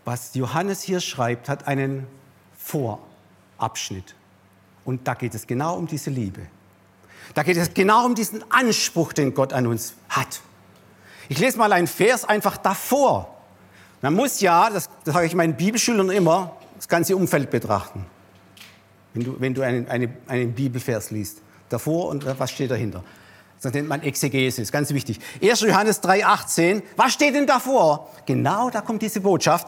was 0.05 0.35
Johannes 0.35 0.81
hier 0.81 0.99
schreibt, 0.99 1.47
hat 1.47 1.67
einen 1.67 2.05
Vorabschnitt. 2.57 4.15
Und 4.83 5.07
da 5.07 5.13
geht 5.13 5.33
es 5.33 5.47
genau 5.47 5.77
um 5.77 5.87
diese 5.87 6.09
Liebe. 6.09 6.41
Da 7.33 7.43
geht 7.43 7.55
es 7.55 7.73
genau 7.73 8.05
um 8.05 8.15
diesen 8.15 8.43
Anspruch, 8.51 9.13
den 9.13 9.33
Gott 9.33 9.53
an 9.53 9.67
uns 9.67 9.95
hat. 10.09 10.41
Ich 11.29 11.39
lese 11.39 11.57
mal 11.57 11.71
einen 11.71 11.87
Vers 11.87 12.25
einfach 12.25 12.57
davor. 12.57 13.33
Man 14.01 14.13
muss 14.13 14.41
ja, 14.41 14.69
das, 14.69 14.89
das 15.05 15.13
sage 15.13 15.27
ich 15.27 15.35
meinen 15.35 15.55
Bibelschülern 15.55 16.09
immer, 16.09 16.57
das 16.75 16.87
ganze 16.87 17.15
Umfeld 17.15 17.49
betrachten. 17.49 18.05
Wenn 19.13 19.23
du, 19.23 19.39
wenn 19.39 19.53
du 19.53 19.61
einen, 19.61 19.87
eine, 19.87 20.09
einen 20.27 20.53
Bibelvers 20.53 21.11
liest. 21.11 21.41
Davor 21.69 22.09
und 22.09 22.25
was 22.39 22.51
steht 22.51 22.69
dahinter. 22.71 23.03
Das 23.61 23.73
nennt 23.73 23.87
man 23.87 24.01
Exegese, 24.01 24.61
ist 24.61 24.73
ganz 24.73 24.93
wichtig. 24.93 25.19
1. 25.41 25.61
Johannes 25.61 26.03
3,18. 26.03 26.83
Was 26.97 27.13
steht 27.13 27.33
denn 27.33 27.47
davor? 27.47 28.09
Genau, 28.25 28.69
da 28.69 28.81
kommt 28.81 29.01
diese 29.01 29.21
Botschaft. 29.21 29.67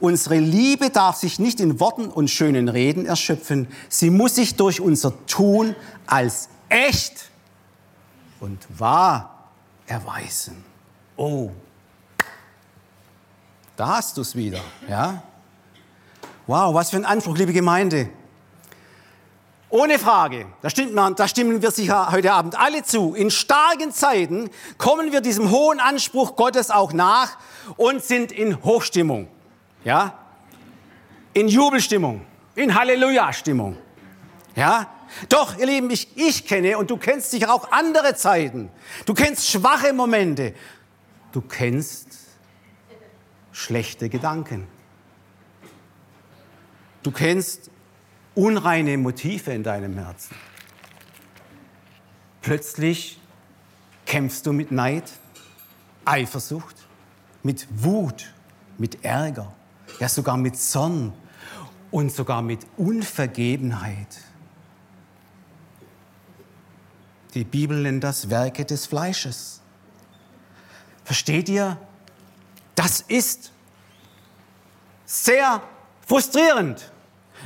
Unsere 0.00 0.38
Liebe 0.38 0.90
darf 0.90 1.16
sich 1.16 1.38
nicht 1.38 1.60
in 1.60 1.78
Worten 1.78 2.08
und 2.08 2.28
schönen 2.28 2.68
Reden 2.68 3.06
erschöpfen. 3.06 3.68
Sie 3.88 4.10
muss 4.10 4.34
sich 4.34 4.56
durch 4.56 4.80
unser 4.80 5.14
Tun 5.26 5.76
als 6.06 6.48
echt 6.68 7.30
und 8.40 8.58
wahr 8.76 9.48
erweisen. 9.86 10.65
Oh, 11.16 11.50
da 13.76 13.88
hast 13.88 14.16
du 14.16 14.20
es 14.20 14.36
wieder, 14.36 14.60
ja? 14.88 15.22
Wow, 16.46 16.74
was 16.74 16.90
für 16.90 16.96
ein 16.96 17.04
Anspruch, 17.04 17.36
liebe 17.36 17.52
Gemeinde. 17.52 18.08
Ohne 19.68 19.98
Frage, 19.98 20.46
da, 20.62 20.70
stimmt 20.70 20.94
man, 20.94 21.14
da 21.14 21.26
stimmen 21.26 21.60
wir 21.60 21.70
sicher 21.70 22.12
heute 22.12 22.32
Abend 22.32 22.58
alle 22.58 22.84
zu. 22.84 23.14
In 23.14 23.30
starken 23.30 23.92
Zeiten 23.92 24.48
kommen 24.78 25.10
wir 25.10 25.20
diesem 25.20 25.50
hohen 25.50 25.80
Anspruch 25.80 26.36
Gottes 26.36 26.70
auch 26.70 26.92
nach 26.92 27.36
und 27.76 28.04
sind 28.04 28.30
in 28.30 28.62
Hochstimmung. 28.62 29.28
Ja? 29.84 30.14
In 31.32 31.48
Jubelstimmung, 31.48 32.24
in 32.54 32.74
Halleluja-Stimmung. 32.74 33.76
Ja? 34.54 34.88
Doch, 35.28 35.56
ihr 35.58 35.66
Lieben, 35.66 35.90
ich, 35.90 36.08
ich 36.16 36.46
kenne 36.46 36.78
und 36.78 36.90
du 36.90 36.96
kennst 36.96 37.30
sicher 37.30 37.52
auch 37.52 37.72
andere 37.72 38.14
Zeiten. 38.14 38.70
Du 39.04 39.14
kennst 39.14 39.48
schwache 39.48 39.92
Momente. 39.92 40.54
Du 41.36 41.42
kennst 41.42 42.16
schlechte 43.52 44.08
Gedanken. 44.08 44.66
Du 47.02 47.10
kennst 47.10 47.70
unreine 48.34 48.96
Motive 48.96 49.52
in 49.52 49.62
deinem 49.62 49.98
Herzen. 49.98 50.34
Plötzlich 52.40 53.20
kämpfst 54.06 54.46
du 54.46 54.54
mit 54.54 54.72
Neid, 54.72 55.12
Eifersucht, 56.06 56.76
mit 57.42 57.66
Wut, 57.84 58.32
mit 58.78 59.04
Ärger, 59.04 59.54
ja 60.00 60.08
sogar 60.08 60.38
mit 60.38 60.56
Zorn 60.56 61.12
und 61.90 62.10
sogar 62.12 62.40
mit 62.40 62.66
Unvergebenheit. 62.78 64.22
Die 67.34 67.44
Bibel 67.44 67.82
nennt 67.82 68.04
das 68.04 68.30
Werke 68.30 68.64
des 68.64 68.86
Fleisches. 68.86 69.60
Versteht 71.06 71.48
ihr? 71.48 71.78
Das 72.74 73.00
ist 73.00 73.50
sehr 75.06 75.62
frustrierend 76.06 76.92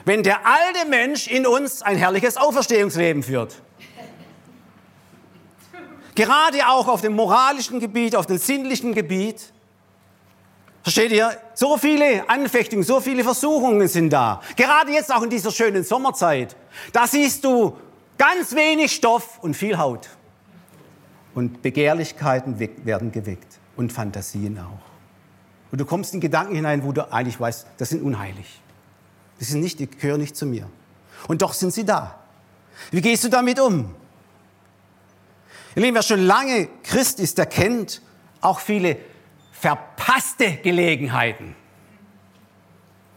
wenn 0.04 0.22
der 0.22 0.46
alte 0.46 0.88
Mensch 0.88 1.26
in 1.26 1.46
uns 1.46 1.82
ein 1.82 1.96
herrliches 1.96 2.36
Auferstehungsleben 2.36 3.22
führt. 3.22 3.60
Gerade 6.14 6.68
auch 6.68 6.88
auf 6.88 7.00
dem 7.00 7.14
moralischen 7.14 7.80
Gebiet, 7.80 8.16
auf 8.16 8.26
dem 8.26 8.38
sinnlichen 8.38 8.94
Gebiet. 8.94 9.52
Versteht 10.82 11.12
ihr? 11.12 11.38
So 11.54 11.76
viele 11.76 12.28
Anfechtungen, 12.28 12.82
so 12.82 13.00
viele 13.00 13.22
Versuchungen 13.22 13.86
sind 13.88 14.10
da. 14.10 14.40
Gerade 14.56 14.92
jetzt 14.92 15.14
auch 15.14 15.22
in 15.22 15.30
dieser 15.30 15.50
schönen 15.50 15.84
Sommerzeit. 15.84 16.56
Da 16.92 17.06
siehst 17.06 17.44
du 17.44 17.76
ganz 18.18 18.54
wenig 18.54 18.92
Stoff 18.92 19.38
und 19.40 19.54
viel 19.54 19.78
Haut. 19.78 20.08
Und 21.34 21.62
Begehrlichkeiten 21.62 22.58
werden 22.58 23.12
geweckt 23.12 23.58
und 23.76 23.92
Fantasien 23.92 24.58
auch. 24.58 24.80
Und 25.70 25.80
du 25.80 25.84
kommst 25.84 26.12
in 26.14 26.20
Gedanken 26.20 26.56
hinein, 26.56 26.82
wo 26.82 26.92
du 26.92 27.12
eigentlich 27.12 27.38
weißt, 27.38 27.66
das 27.78 27.90
sind 27.90 28.02
unheilig. 28.02 28.60
Die 29.38 29.44
sind 29.44 29.60
nicht, 29.60 29.78
die 29.78 29.88
gehören 29.88 30.20
nicht 30.20 30.36
zu 30.36 30.46
mir. 30.46 30.68
Und 31.28 31.42
doch 31.42 31.52
sind 31.52 31.72
sie 31.72 31.84
da. 31.84 32.18
Wie 32.90 33.00
gehst 33.00 33.24
du 33.24 33.28
damit 33.28 33.60
um? 33.60 33.94
Ihr 35.76 35.82
Lieben, 35.82 35.94
wer 35.94 36.02
schon 36.02 36.20
lange 36.20 36.68
Christ 36.82 37.20
ist, 37.20 37.38
der 37.38 37.46
kennt 37.46 38.02
auch 38.40 38.58
viele 38.58 38.96
verpasste 39.52 40.56
Gelegenheiten. 40.56 41.54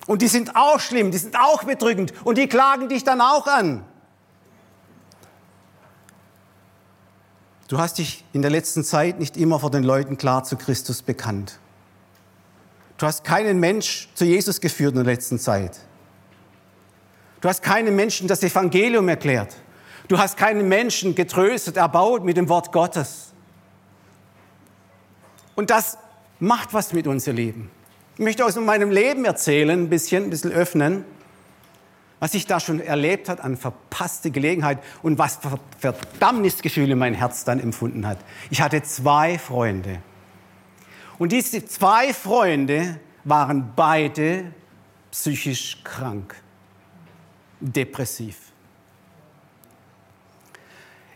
Und 0.06 0.22
die 0.22 0.28
sind 0.28 0.56
auch 0.56 0.80
schlimm, 0.80 1.12
die 1.12 1.18
sind 1.18 1.38
auch 1.40 1.64
bedrückend 1.64 2.14
und 2.26 2.38
die 2.38 2.48
klagen 2.48 2.90
dich 2.90 3.04
dann 3.04 3.22
auch 3.22 3.48
an. 3.48 3.86
Du 7.74 7.80
hast 7.80 7.98
dich 7.98 8.24
in 8.34 8.44
der 8.44 8.52
letzten 8.52 8.84
Zeit 8.84 9.18
nicht 9.18 9.36
immer 9.36 9.60
vor 9.60 9.72
den 9.72 9.82
Leuten 9.82 10.16
klar 10.16 10.44
zu 10.44 10.58
Christus 10.58 11.02
bekannt. 11.02 11.58
Du 13.00 13.08
hast 13.08 13.24
keinen 13.24 13.60
Mensch 13.60 14.10
zu 14.14 14.26
Jesus 14.26 14.62
geführt 14.62 14.92
in 14.92 15.04
der 15.04 15.12
letzten 15.12 15.40
Zeit. 15.40 15.80
Du 17.42 17.50
hast 17.50 17.64
keinem 17.64 17.96
Menschen 17.96 18.28
das 18.28 18.44
Evangelium 18.44 19.10
erklärt. 19.10 19.56
Du 20.08 20.20
hast 20.20 20.38
keinen 20.38 20.70
Menschen 20.70 21.16
getröstet, 21.16 21.78
erbaut 21.78 22.24
mit 22.24 22.38
dem 22.38 22.48
Wort 22.48 22.72
Gottes. 22.72 23.34
Und 25.56 25.72
das 25.72 25.98
macht 26.38 26.76
was 26.76 26.94
mit 26.94 27.08
uns, 27.08 27.26
ihr 27.26 27.34
Lieben. 27.34 27.72
Ich 28.18 28.24
möchte 28.24 28.46
aus 28.46 28.56
meinem 28.56 28.92
Leben 28.92 29.26
erzählen, 29.26 29.72
ein 29.86 29.90
bisschen, 29.90 30.26
ein 30.26 30.30
bisschen 30.30 30.52
öffnen, 30.52 31.06
was 32.24 32.34
ich 32.36 32.48
da 32.48 32.62
schon 32.62 32.80
erlebt 32.80 33.28
hat 33.28 33.42
an 33.42 33.58
verpasste 33.58 34.32
Gelegenheit 34.32 34.82
und 35.02 35.18
was 35.18 35.40
Verdammnisgefühle 35.80 36.96
mein 36.96 37.14
Herz 37.14 37.44
dann 37.44 37.60
empfunden 37.60 38.08
hat. 38.08 38.18
Ich 38.50 38.62
hatte 38.62 38.82
zwei 38.82 39.38
Freunde. 39.38 40.02
Und 41.20 41.34
diese 41.34 41.66
zwei 41.66 42.14
Freunde 42.14 42.98
waren 43.26 43.74
beide 43.76 44.54
psychisch 45.12 45.84
krank 45.84 46.42
depressiv. 47.60 48.38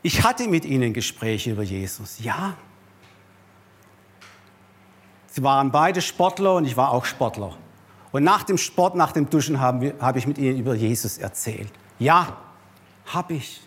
Ich 0.02 0.26
hatte 0.26 0.50
mit 0.50 0.66
ihnen 0.66 0.92
Gespräche 0.92 1.52
über 1.52 1.64
Jesus, 1.64 2.20
ja. 2.20 2.58
Sie 5.28 5.42
waren 5.42 5.72
beide 5.72 6.02
Sportler 6.02 6.56
und 6.56 6.66
ich 6.66 6.76
war 6.76 6.92
auch 6.92 7.06
Sportler. 7.06 7.56
Und 8.12 8.24
nach 8.24 8.44
dem 8.44 8.58
Sport, 8.58 8.96
nach 8.96 9.12
dem 9.12 9.30
Duschen 9.30 9.60
habe 9.60 9.96
hab 10.00 10.16
ich 10.16 10.28
mit 10.28 10.38
ihnen 10.38 10.58
über 10.58 10.76
Jesus 10.76 11.18
erzählt. 11.18 11.72
Ja, 12.00 12.38
habe 13.06 13.34
ich. 13.36 13.62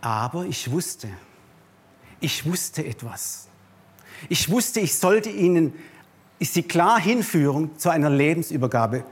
Aber 0.00 0.44
ich 0.44 0.70
wusste, 0.70 1.08
ich 2.20 2.44
wusste 2.46 2.84
etwas. 2.84 3.48
Ich 4.28 4.50
wusste, 4.50 4.80
ich 4.80 4.96
sollte 4.96 5.30
ihnen 5.30 5.72
sie 6.40 6.62
klar 6.62 7.00
hinführen 7.00 7.76
zu 7.78 7.90
einer 7.90 8.10
Lebensübergabe 8.10 9.04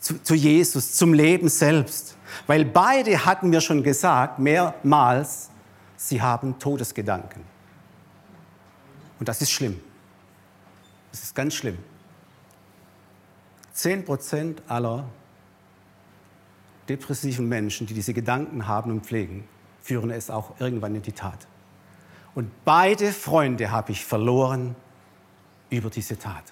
zu, 0.00 0.22
zu 0.22 0.34
Jesus, 0.34 0.94
zum 0.94 1.12
Leben 1.12 1.48
selbst. 1.48 2.16
Weil 2.46 2.64
beide 2.64 3.24
hatten 3.24 3.50
mir 3.50 3.60
schon 3.60 3.82
gesagt, 3.82 4.38
mehrmals, 4.38 5.50
sie 5.96 6.22
haben 6.22 6.58
Todesgedanken. 6.58 7.42
Und 9.18 9.28
das 9.28 9.42
ist 9.42 9.50
schlimm. 9.50 9.80
Das 11.10 11.22
ist 11.22 11.34
ganz 11.34 11.54
schlimm. 11.54 11.78
Zehn 13.72 14.04
Prozent 14.04 14.62
aller 14.68 15.08
depressiven 16.88 17.48
Menschen, 17.48 17.86
die 17.86 17.94
diese 17.94 18.12
Gedanken 18.12 18.66
haben 18.66 18.90
und 18.90 19.06
pflegen, 19.06 19.48
führen 19.80 20.10
es 20.10 20.30
auch 20.30 20.60
irgendwann 20.60 20.94
in 20.94 21.02
die 21.02 21.12
Tat. 21.12 21.46
Und 22.34 22.50
beide 22.64 23.12
Freunde 23.12 23.70
habe 23.70 23.92
ich 23.92 24.04
verloren 24.04 24.76
über 25.70 25.90
diese 25.90 26.18
Tat. 26.18 26.44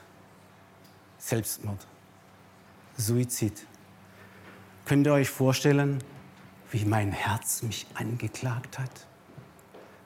Selbstmord, 1.18 1.86
Suizid. 2.96 3.66
Könnt 4.84 5.06
ihr 5.06 5.12
euch 5.12 5.28
vorstellen, 5.28 6.02
wie 6.70 6.84
mein 6.84 7.12
Herz 7.12 7.62
mich 7.62 7.86
angeklagt 7.94 8.78
hat? 8.78 9.06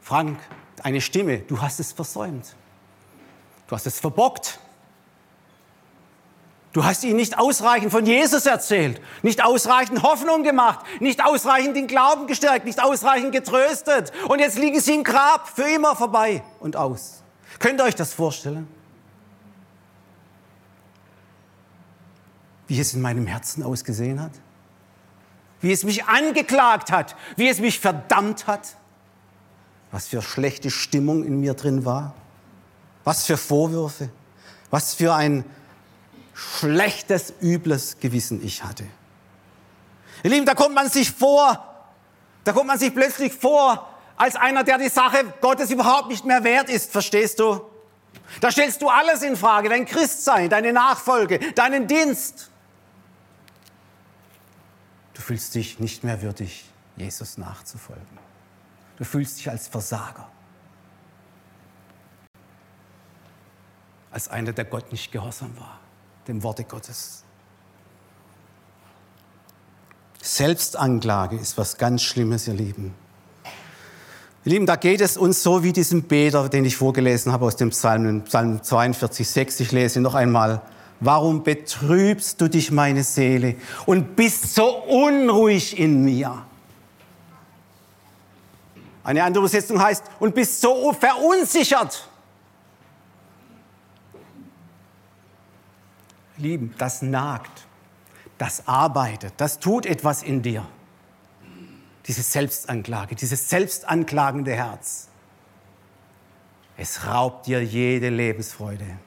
Frank, 0.00 0.38
eine 0.82 1.00
Stimme, 1.00 1.38
du 1.38 1.61
hast 1.61 1.78
es 1.78 1.92
versäumt. 1.92 2.56
Du 3.66 3.75
hast 3.75 3.87
es 3.87 3.99
verbockt. 4.00 4.59
Du 6.73 6.85
hast 6.85 7.04
ihnen 7.04 7.16
nicht 7.16 7.38
ausreichend 7.38 7.92
von 7.92 8.07
Jesus 8.07 8.47
erzählt, 8.47 9.00
nicht 9.23 9.45
ausreichend 9.45 10.02
Hoffnung 10.02 10.42
gemacht, 10.42 10.85
nicht 11.00 11.23
ausreichend 11.23 11.76
den 11.76 11.87
Glauben 11.87 12.26
gestärkt, 12.26 12.64
nicht 12.64 12.83
ausreichend 12.83 13.33
getröstet. 13.33 14.11
Und 14.28 14.38
jetzt 14.38 14.59
liegen 14.59 14.81
sie 14.81 14.95
im 14.95 15.04
Grab 15.04 15.49
für 15.49 15.69
immer 15.69 15.95
vorbei 15.95 16.42
und 16.61 16.76
aus. 16.76 17.23
Könnt 17.59 17.78
ihr 17.78 17.85
euch 17.85 17.95
das 17.95 18.14
vorstellen? 18.14 18.66
Wie 22.69 22.81
es 22.81 22.95
in 22.95 23.02
meinem 23.02 23.26
Herzen 23.26 23.62
ausgesehen 23.62 24.19
hat? 24.23 24.33
Wie 25.61 25.73
es 25.73 25.85
mich 25.85 26.07
angeklagt 26.07 26.90
hat? 26.90 27.16
Wie 27.37 27.49
es 27.49 27.61
mich 27.61 27.81
verdammt 27.81 28.47
hat? 28.47 28.76
Was 29.90 30.09
für 30.09 30.23
schlechte 30.23 30.71
Stimmung 30.71 31.23
in 31.23 31.38
mir 31.40 31.52
drin 31.52 31.85
war? 31.85 32.14
Was 33.04 33.25
für 33.26 33.37
Vorwürfe? 33.37 34.11
Was 34.71 34.94
für 34.94 35.14
ein 35.14 35.44
schlechtes, 36.35 37.32
übles 37.40 37.99
Gewissen 38.00 38.44
ich 38.44 38.64
hatte. 38.64 38.85
Ihr 40.23 40.30
Lieben, 40.30 40.47
da 40.47 40.54
kommt 40.54 40.75
man 40.75 40.88
sich 40.88 41.11
vor, 41.11 41.85
da 42.44 42.52
kommt 42.52 42.66
man 42.68 42.78
sich 42.78 42.94
plötzlich 42.94 43.32
vor, 43.32 43.88
als 44.16 44.37
einer, 44.37 44.62
der 44.64 44.78
die 44.78 44.88
Sache 44.88 45.25
Gottes 45.40 45.71
überhaupt 45.71 46.09
nicht 46.09 46.25
mehr 46.25 46.44
wert 46.44 46.68
ist, 46.68 46.92
verstehst 46.92 47.40
du? 47.40 47.61
Da 48.40 48.50
stellst 48.50 48.80
du 48.80 48.88
alles 48.88 49.23
in 49.23 49.37
Frage, 49.37 49.68
dein 49.68 49.85
Christsein, 49.85 50.49
deine 50.49 50.73
Nachfolge, 50.73 51.38
deinen 51.52 51.87
Dienst. 51.87 52.50
Du 55.14 55.21
fühlst 55.21 55.54
dich 55.54 55.78
nicht 55.80 56.04
mehr 56.04 56.23
würdig, 56.23 56.64
Jesus 56.97 57.37
nachzufolgen. 57.37 58.18
Du 58.97 59.04
fühlst 59.04 59.38
dich 59.38 59.50
als 59.50 59.68
Versager. 59.68 60.28
Als 64.12 64.28
einer, 64.28 64.52
der 64.52 64.66
Gott 64.66 64.92
nicht 64.92 65.11
gehorsam 65.11 65.50
war 65.59 65.83
dem 66.28 66.42
Worte 66.42 66.64
Gottes. 66.64 67.25
Selbstanklage 70.21 71.37
ist 71.37 71.59
was 71.59 71.78
ganz 71.78 72.02
Schlimmes, 72.02 72.47
ihr 72.47 72.54
Lieben. 72.54 72.95
Ihr 74.45 74.52
Lieben, 74.52 74.66
da 74.66 74.76
geht 74.76 75.00
es 75.00 75.16
uns 75.16 75.42
so 75.42 75.64
wie 75.64 75.73
diesem 75.73 76.04
Beter, 76.04 76.49
den 76.49 76.64
ich 76.64 76.76
vorgelesen 76.76 77.33
habe 77.33 77.47
aus 77.47 77.57
dem 77.57 77.71
Psalm, 77.71 78.23
Psalm 78.23 78.62
42, 78.62 79.28
6. 79.28 79.61
Ich 79.61 79.73
lese 79.73 80.00
noch 80.00 80.14
einmal. 80.14 80.62
Warum 81.00 81.42
betrübst 81.42 82.40
du 82.40 82.49
dich, 82.49 82.71
meine 82.71 83.02
Seele, 83.02 83.57
und 83.87 84.14
bist 84.14 84.54
so 84.54 84.69
unruhig 84.85 85.78
in 85.78 86.04
mir? 86.04 86.47
Eine 89.02 89.25
andere 89.25 89.42
Übersetzung 89.42 89.83
heißt, 89.83 90.04
und 90.21 90.33
bist 90.33 90.61
so 90.61 90.92
verunsichert. 90.92 92.09
Lieben, 96.42 96.75
das 96.76 97.02
nagt, 97.02 97.67
das 98.36 98.67
arbeitet, 98.67 99.34
das 99.36 99.60
tut 99.60 99.86
etwas 99.86 100.23
in 100.23 100.43
dir. 100.43 100.67
Diese 102.06 102.23
Selbstanklage, 102.23 103.14
dieses 103.14 103.49
selbstanklagende 103.49 104.52
Herz. 104.52 105.08
Es 106.76 107.06
raubt 107.06 107.47
dir 107.47 107.62
jede 107.62 108.08
Lebensfreude. 108.08 108.99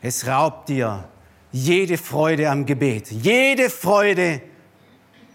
Es 0.00 0.26
raubt 0.26 0.68
dir 0.68 1.08
jede 1.50 1.98
Freude 1.98 2.48
am 2.48 2.64
Gebet, 2.64 3.10
jede 3.10 3.68
Freude, 3.68 4.40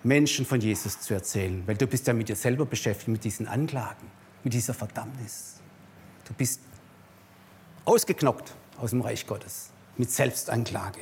Menschen 0.04 0.46
von 0.46 0.62
Jesus 0.62 1.02
zu 1.02 1.14
erzählen, 1.14 1.64
weil 1.66 1.76
du 1.76 1.88
bist 1.88 2.08
ja 2.08 2.14
mit 2.14 2.30
dir 2.30 2.36
selber 2.36 2.66
beschäftigt, 2.66 3.10
mit 3.10 3.24
diesen 3.24 3.48
Anklagen, 3.48 4.10
mit 4.44 4.54
dieser 4.54 4.74
Verdammnis. 4.74 5.56
Du 6.26 6.34
bist 6.36 6.62
ausgeknockt 7.84 8.54
aus 8.80 8.92
dem 8.92 9.02
Reich 9.02 9.28
Gottes 9.28 9.72
mit 9.98 10.12
Selbstanklage. 10.12 11.02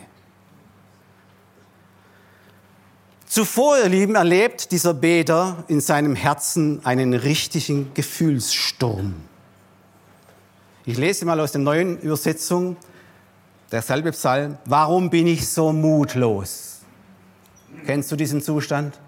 Zuvor, 3.26 3.80
ihr 3.80 3.90
Lieben, 3.90 4.14
erlebt 4.14 4.72
dieser 4.72 4.94
Beter 4.94 5.64
in 5.68 5.82
seinem 5.82 6.16
Herzen 6.16 6.86
einen 6.86 7.16
richtigen 7.16 7.92
Gefühlssturm. 7.96 9.16
Ich 10.86 10.98
lese 10.98 11.26
mal 11.26 11.40
aus 11.40 11.52
der 11.52 11.62
neuen 11.62 12.00
Übersetzung, 12.00 12.78
derselbe 13.72 14.12
Psalm. 14.12 14.58
Warum 14.66 15.10
bin 15.10 15.26
ich 15.26 15.48
so 15.48 15.74
mutlos? 15.74 16.82
Kennst 17.86 18.12
du 18.12 18.16
diesen 18.16 18.42
Zustand? 18.42 19.00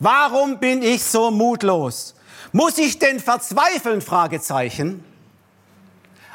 Warum 0.00 0.58
bin 0.58 0.82
ich 0.82 1.04
so 1.04 1.30
mutlos? 1.30 2.14
Muss 2.52 2.78
ich 2.78 2.98
denn 2.98 3.20
verzweifeln? 3.20 4.00
Fragezeichen. 4.00 5.04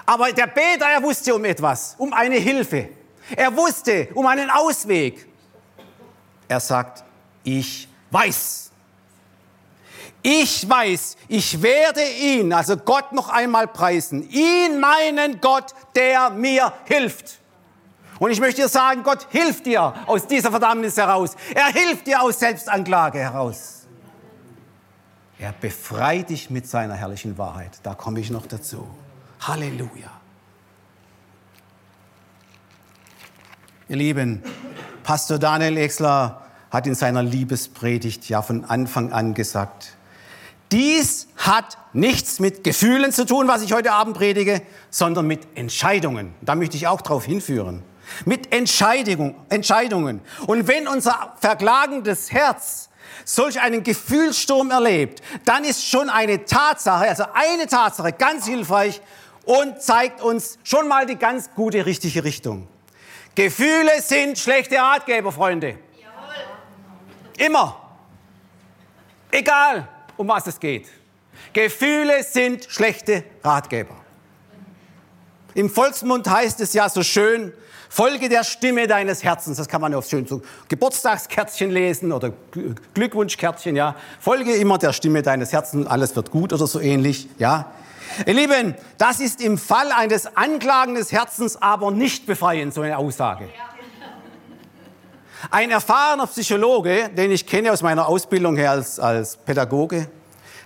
Aber 0.06 0.32
der 0.32 0.48
Beter, 0.48 0.86
er 0.86 1.02
wusste 1.02 1.34
um 1.34 1.46
etwas, 1.46 1.96
um 1.98 2.14
eine 2.14 2.36
Hilfe. 2.36 2.90
Er 3.36 3.56
wusste 3.56 4.10
um 4.14 4.26
einen 4.26 4.50
Ausweg. 4.50 5.28
Er 6.48 6.60
sagt, 6.60 7.04
ich 7.44 7.88
weiß. 8.12 8.72
Ich 10.22 10.70
weiß, 10.70 11.18
ich 11.28 11.62
werde 11.62 12.02
ihn, 12.02 12.54
also 12.54 12.78
Gott 12.78 13.12
noch 13.12 13.28
einmal 13.30 13.68
preisen. 13.68 14.30
Ihn, 14.30 14.80
meinen 14.80 15.42
Gott, 15.42 15.74
der 15.96 16.30
mir 16.30 16.72
hilft. 16.86 17.40
Und 18.20 18.32
ich 18.32 18.40
möchte 18.40 18.62
dir 18.62 18.70
sagen, 18.70 19.04
Gott 19.04 19.28
hilft 19.32 19.66
dir 19.66 19.94
aus 20.06 20.26
dieser 20.26 20.50
Verdammnis 20.50 20.96
heraus. 20.96 21.36
Er 21.54 21.66
hilft 21.66 22.08
dir 22.08 22.22
aus 22.22 22.40
Selbstanklage 22.40 23.20
heraus. 23.20 23.86
Er 25.40 25.52
befreit 25.52 26.30
dich 26.30 26.50
mit 26.50 26.70
seiner 26.70 26.94
herrlichen 26.94 27.38
Wahrheit. 27.38 27.72
Da 27.84 27.94
komme 27.94 28.22
ich 28.22 28.30
noch 28.30 28.48
dazu. 28.48 28.88
Halleluja. 29.48 30.10
Ihr 33.90 33.96
Lieben, 33.98 34.42
Pastor 35.04 35.38
Daniel 35.38 35.78
Exler 35.78 36.46
hat 36.72 36.88
in 36.88 36.96
seiner 36.96 37.22
Liebespredigt 37.22 38.30
ja 38.30 38.42
von 38.42 38.66
Anfang 38.66 39.12
an 39.12 39.34
gesagt, 39.34 39.98
dies 40.72 41.28
hat 41.38 41.78
nichts 41.92 42.40
mit 42.40 42.64
Gefühlen 42.64 43.12
zu 43.12 43.26
tun, 43.26 43.48
was 43.48 43.62
ich 43.62 43.74
heute 43.74 43.92
Abend 43.92 44.18
predige, 44.18 44.62
sondern 44.90 45.28
mit 45.28 45.46
Entscheidungen. 45.56 46.34
Da 46.42 46.56
möchte 46.56 46.78
ich 46.78 46.88
auch 46.88 47.02
darauf 47.02 47.26
hinführen. 47.26 47.84
Mit 48.26 48.52
Entscheidung, 48.54 49.36
Entscheidungen. 49.50 50.22
Und 50.48 50.68
wenn 50.68 50.88
unser 50.88 51.34
verklagendes 51.40 52.32
Herz 52.32 52.90
solch 53.26 53.62
einen 53.62 53.84
Gefühlssturm 53.84 54.72
erlebt, 54.72 55.22
dann 55.46 55.64
ist 55.64 55.88
schon 55.88 56.10
eine 56.10 56.46
Tatsache, 56.46 57.08
also 57.08 57.26
eine 57.34 57.68
Tatsache 57.68 58.14
ganz 58.14 58.48
hilfreich, 58.48 59.02
und 59.46 59.82
zeigt 59.82 60.22
uns 60.22 60.58
schon 60.64 60.88
mal 60.88 61.06
die 61.06 61.16
ganz 61.16 61.50
gute, 61.54 61.86
richtige 61.86 62.24
Richtung. 62.24 62.68
Gefühle 63.36 64.02
sind 64.02 64.38
schlechte 64.38 64.78
Ratgeber, 64.78 65.32
Freunde. 65.32 65.80
Immer. 67.38 67.82
Egal, 69.32 69.88
um 70.18 70.28
was 70.28 70.46
es 70.48 70.60
geht. 70.60 70.88
Gefühle 71.52 72.24
sind 72.24 72.68
schlechte 72.70 73.24
Ratgeber. 73.44 73.96
Im 75.56 75.70
Volksmund 75.70 76.30
heißt 76.30 76.60
es 76.62 76.74
ja 76.74 76.90
so 76.90 77.04
schön, 77.04 77.54
folge 77.90 78.30
der 78.30 78.44
Stimme 78.44 78.88
deines 78.88 79.24
Herzens. 79.24 79.58
Das 79.58 79.68
kann 79.68 79.82
man 79.82 79.92
ja 79.92 79.98
auf 79.98 80.08
schön 80.08 80.26
so 80.26 80.42
Geburtstagskärtchen 80.68 81.70
lesen 81.70 82.12
oder 82.12 82.34
Glückwunschkärtchen, 82.94 83.76
ja. 83.76 83.96
Folge 84.20 84.56
immer 84.56 84.78
der 84.78 84.94
Stimme 84.94 85.22
deines 85.22 85.52
Herzens, 85.52 85.86
alles 85.88 86.16
wird 86.16 86.32
gut 86.32 86.54
oder 86.54 86.66
so 86.66 86.80
ähnlich, 86.80 87.28
ja. 87.38 87.72
Ihr 88.26 88.34
Lieben, 88.34 88.76
das 88.98 89.20
ist 89.20 89.42
im 89.42 89.58
Fall 89.58 89.92
eines 89.92 90.36
Anklagen 90.38 90.96
des 90.96 91.12
Herzens 91.12 91.62
aber 91.62 91.92
nicht 91.92 92.26
befreiend, 92.26 92.74
so 92.74 92.82
eine 92.82 92.98
Aussage. 92.98 93.50
Ein 95.52 95.72
erfahrener 95.72 96.28
Psychologe, 96.28 97.10
den 97.10 97.32
ich 97.32 97.46
kenne 97.46 97.72
aus 97.72 97.82
meiner 97.82 98.08
Ausbildung 98.08 98.56
her 98.56 98.72
als, 98.72 99.00
als 99.00 99.36
Pädagoge, 99.36 100.08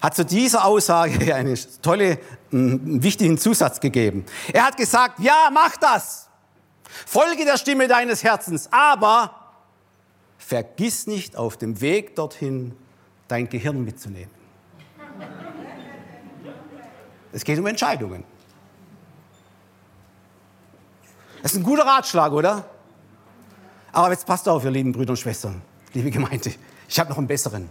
hat 0.01 0.15
zu 0.15 0.23
dieser 0.23 0.65
Aussage 0.65 1.33
einen 1.35 1.57
tolle, 1.81 2.19
einen 2.51 3.01
wichtigen 3.01 3.37
Zusatz 3.37 3.79
gegeben. 3.79 4.25
Er 4.53 4.65
hat 4.65 4.77
gesagt, 4.77 5.19
ja, 5.19 5.49
mach 5.51 5.77
das. 5.77 6.29
Folge 7.05 7.45
der 7.45 7.57
Stimme 7.57 7.87
deines 7.87 8.23
Herzens, 8.23 8.69
aber 8.71 9.35
vergiss 10.37 11.07
nicht 11.07 11.35
auf 11.35 11.57
dem 11.57 11.81
Weg 11.81 12.15
dorthin 12.15 12.75
dein 13.27 13.49
Gehirn 13.49 13.83
mitzunehmen. 13.83 14.31
Es 17.37 17.43
geht 17.43 17.59
um 17.59 17.67
Entscheidungen. 17.67 18.23
Das 21.43 21.51
ist 21.51 21.59
ein 21.59 21.63
guter 21.63 21.85
Ratschlag, 21.85 22.31
oder? 22.31 22.65
Aber 23.91 24.09
jetzt 24.09 24.25
passt 24.25 24.49
auf, 24.49 24.63
ihr 24.63 24.71
lieben 24.71 24.91
Brüder 24.91 25.11
und 25.11 25.17
Schwestern, 25.17 25.61
liebe 25.93 26.09
Gemeinde. 26.09 26.51
Ich 26.89 26.99
habe 26.99 27.11
noch 27.11 27.19
einen 27.19 27.27
besseren. 27.27 27.69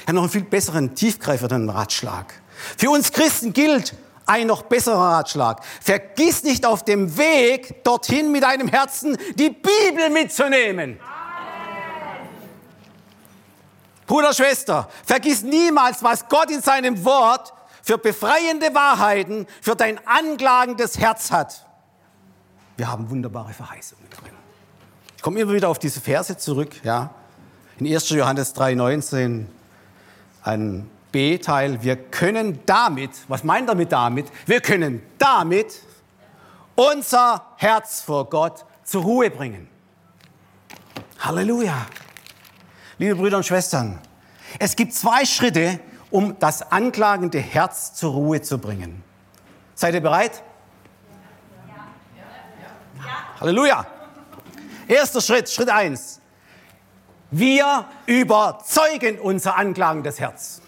Ich 0.00 0.02
habe 0.02 0.12
noch 0.12 0.24
einen 0.24 0.30
viel 0.30 0.44
besseren, 0.44 0.94
tiefgreifenden 0.94 1.70
Ratschlag. 1.70 2.34
Für 2.76 2.90
uns 2.90 3.10
Christen 3.10 3.54
gilt 3.54 3.94
ein 4.26 4.46
noch 4.46 4.64
besserer 4.64 4.98
Ratschlag. 4.98 5.64
Vergiss 5.80 6.42
nicht 6.42 6.66
auf 6.66 6.84
dem 6.84 7.16
Weg 7.16 7.82
dorthin 7.84 8.30
mit 8.30 8.42
deinem 8.42 8.68
Herzen 8.68 9.16
die 9.36 9.48
Bibel 9.48 10.10
mitzunehmen. 10.10 11.00
Bruder, 14.06 14.34
Schwester, 14.34 14.86
vergiss 15.06 15.42
niemals, 15.42 16.02
was 16.02 16.28
Gott 16.28 16.50
in 16.50 16.60
seinem 16.60 17.02
Wort 17.06 17.54
für 17.88 17.96
befreiende 17.96 18.74
Wahrheiten 18.74 19.46
für 19.62 19.74
dein 19.74 19.98
anklagendes 20.06 20.98
Herz 20.98 21.30
hat. 21.30 21.66
Wir 22.76 22.92
haben 22.92 23.08
wunderbare 23.08 23.54
Verheißungen 23.54 24.04
drin. 24.10 24.34
Ich 25.16 25.22
komme 25.22 25.40
immer 25.40 25.54
wieder 25.54 25.70
auf 25.70 25.78
diese 25.78 26.02
Verse 26.02 26.36
zurück. 26.36 26.84
Ja. 26.84 27.14
In 27.78 27.86
1. 27.86 28.10
Johannes 28.10 28.54
3,19 28.54 29.46
ein 30.42 30.90
B-Teil. 31.12 31.82
Wir 31.82 31.96
können 31.96 32.60
damit, 32.66 33.12
was 33.26 33.42
meint 33.42 33.70
er 33.70 33.74
mit 33.74 33.90
damit? 33.90 34.26
Wir 34.44 34.60
können 34.60 35.00
damit 35.16 35.80
unser 36.74 37.54
Herz 37.56 38.02
vor 38.02 38.28
Gott 38.28 38.66
zur 38.84 39.02
Ruhe 39.02 39.30
bringen. 39.30 39.66
Halleluja. 41.20 41.86
Liebe 42.98 43.14
Brüder 43.14 43.38
und 43.38 43.46
Schwestern, 43.46 43.98
es 44.58 44.76
gibt 44.76 44.92
zwei 44.92 45.24
Schritte, 45.24 45.80
um 46.10 46.38
das 46.38 46.72
anklagende 46.72 47.38
Herz 47.38 47.94
zur 47.94 48.12
Ruhe 48.12 48.40
zu 48.42 48.58
bringen. 48.58 49.02
Seid 49.74 49.94
ihr 49.94 50.00
bereit? 50.00 50.42
Halleluja. 53.40 53.86
Erster 54.88 55.20
Schritt, 55.20 55.48
Schritt 55.48 55.68
eins. 55.68 56.20
Wir 57.30 57.84
überzeugen 58.06 59.18
unser 59.20 59.56
anklagendes 59.56 60.18
Herz. 60.18 60.62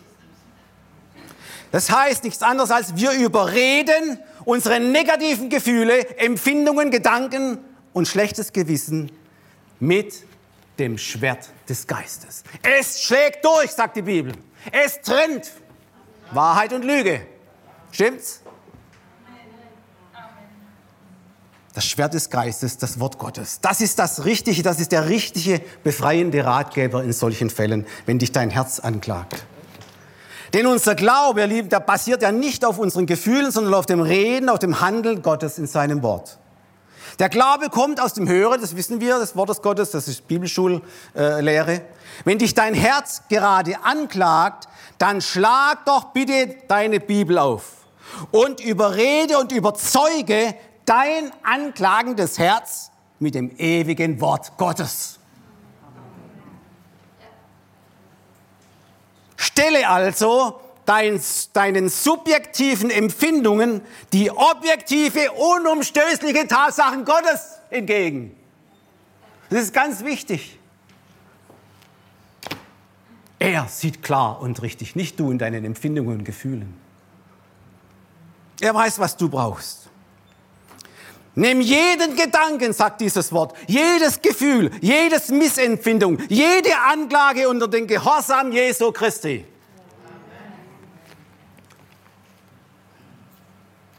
Das 1.72 1.90
heißt 1.90 2.24
nichts 2.24 2.42
anderes 2.42 2.70
als 2.70 2.96
wir 2.96 3.12
überreden 3.12 4.18
unsere 4.44 4.80
negativen 4.80 5.48
Gefühle, 5.48 6.18
Empfindungen, 6.18 6.90
Gedanken 6.90 7.58
und 7.92 8.08
schlechtes 8.08 8.52
Gewissen 8.52 9.10
mit 9.78 10.24
dem 10.78 10.98
Schwert 10.98 11.50
des 11.68 11.86
Geistes. 11.86 12.42
Es 12.62 13.02
schlägt 13.02 13.44
durch, 13.44 13.70
sagt 13.70 13.96
die 13.96 14.02
Bibel. 14.02 14.32
Es 14.72 15.00
trennt 15.00 15.50
Wahrheit 16.32 16.72
und 16.72 16.84
Lüge. 16.84 17.22
Stimmt's? 17.92 18.42
Das 21.72 21.86
Schwert 21.86 22.14
des 22.14 22.30
Geistes, 22.30 22.78
das 22.78 22.98
Wort 22.98 23.18
Gottes. 23.18 23.60
Das 23.60 23.80
ist 23.80 23.98
das 23.98 24.24
Richtige, 24.24 24.62
das 24.62 24.80
ist 24.80 24.90
der 24.90 25.08
richtige 25.08 25.60
befreiende 25.84 26.44
Ratgeber 26.44 27.04
in 27.04 27.12
solchen 27.12 27.48
Fällen, 27.48 27.86
wenn 28.06 28.18
dich 28.18 28.32
dein 28.32 28.50
Herz 28.50 28.80
anklagt. 28.80 29.44
Denn 30.52 30.66
unser 30.66 30.96
Glaube, 30.96 31.40
ihr 31.40 31.46
Lieben, 31.46 31.68
der 31.68 31.78
basiert 31.78 32.22
ja 32.22 32.32
nicht 32.32 32.64
auf 32.64 32.78
unseren 32.78 33.06
Gefühlen, 33.06 33.52
sondern 33.52 33.74
auf 33.74 33.86
dem 33.86 34.00
Reden, 34.00 34.48
auf 34.48 34.58
dem 34.58 34.80
Handeln 34.80 35.22
Gottes 35.22 35.58
in 35.58 35.68
seinem 35.68 36.02
Wort. 36.02 36.39
Der 37.20 37.28
Glaube 37.28 37.68
kommt 37.68 38.00
aus 38.00 38.14
dem 38.14 38.26
Hören, 38.26 38.62
das 38.62 38.76
wissen 38.76 38.98
wir, 38.98 39.18
des 39.18 39.36
Wortes 39.36 39.60
Gottes, 39.60 39.90
das 39.90 40.08
ist 40.08 40.26
Bibelschullehre. 40.26 41.82
Wenn 42.24 42.38
dich 42.38 42.54
dein 42.54 42.72
Herz 42.72 43.24
gerade 43.28 43.78
anklagt, 43.84 44.68
dann 44.96 45.20
schlag 45.20 45.84
doch 45.84 46.04
bitte 46.14 46.56
deine 46.66 46.98
Bibel 46.98 47.36
auf 47.36 47.84
und 48.30 48.60
überrede 48.60 49.38
und 49.38 49.52
überzeuge 49.52 50.54
dein 50.86 51.30
anklagendes 51.42 52.38
Herz 52.38 52.90
mit 53.18 53.34
dem 53.34 53.54
ewigen 53.58 54.18
Wort 54.22 54.56
Gottes. 54.56 55.18
Stelle 59.36 59.86
also 59.86 60.58
dein, 60.86 61.20
deinen 61.52 61.88
subjektiven 61.88 62.90
Empfindungen 62.90 63.80
die 64.12 64.30
objektive, 64.30 65.32
unumstößliche 65.32 66.46
Tatsachen 66.46 67.04
Gottes 67.04 67.58
entgegen. 67.70 68.36
Das 69.50 69.62
ist 69.62 69.74
ganz 69.74 70.04
wichtig. 70.04 70.58
Er 73.38 73.66
sieht 73.68 74.02
klar 74.02 74.40
und 74.40 74.60
richtig, 74.62 74.96
nicht 74.96 75.18
du 75.18 75.30
in 75.30 75.38
deinen 75.38 75.64
Empfindungen 75.64 76.18
und 76.18 76.24
Gefühlen. 76.24 76.74
Er 78.60 78.74
weiß, 78.74 78.98
was 78.98 79.16
du 79.16 79.28
brauchst. 79.28 79.88
Nimm 81.34 81.60
jeden 81.60 82.16
Gedanken, 82.16 82.72
sagt 82.72 83.00
dieses 83.00 83.32
Wort, 83.32 83.56
jedes 83.66 84.20
Gefühl, 84.20 84.70
jedes 84.80 85.28
Missempfindung, 85.28 86.18
jede 86.28 86.76
Anklage 86.86 87.48
unter 87.48 87.66
den 87.66 87.86
Gehorsam 87.86 88.52
Jesu 88.52 88.92
Christi. 88.92 89.46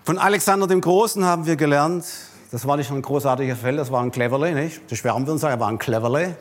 Von 0.03 0.17
Alexander 0.17 0.65
dem 0.65 0.81
Großen 0.81 1.23
haben 1.23 1.45
wir 1.45 1.55
gelernt, 1.55 2.05
das 2.51 2.65
war 2.65 2.75
nicht 2.75 2.89
ein 2.89 3.03
großartiger 3.03 3.55
Fell, 3.55 3.77
das 3.77 3.91
war 3.91 4.01
ein 4.01 4.09
Cleverle, 4.09 4.51
nicht? 4.55 4.81
Das 4.89 4.97
schwärmen 4.97 5.27
wir 5.27 5.33
uns 5.33 5.41
sagen, 5.41 5.53
er 5.53 5.59
war 5.59 5.69
ein 5.69 5.77
Cleverle. 5.77 6.35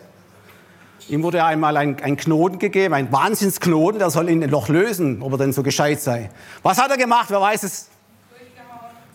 Ihm 1.10 1.22
wurde 1.22 1.44
einmal 1.44 1.76
ein, 1.76 2.02
ein, 2.02 2.16
Knoten 2.16 2.58
gegeben, 2.58 2.94
ein 2.94 3.12
Wahnsinnsknoten, 3.12 3.98
der 3.98 4.08
soll 4.08 4.30
ihn 4.30 4.38
noch 4.38 4.68
lösen, 4.68 5.20
ob 5.20 5.32
er 5.32 5.38
denn 5.38 5.52
so 5.52 5.62
gescheit 5.62 6.00
sei. 6.00 6.30
Was 6.62 6.78
hat 6.78 6.90
er 6.90 6.96
gemacht? 6.96 7.26
Wer 7.28 7.40
weiß 7.42 7.64
es? 7.64 7.88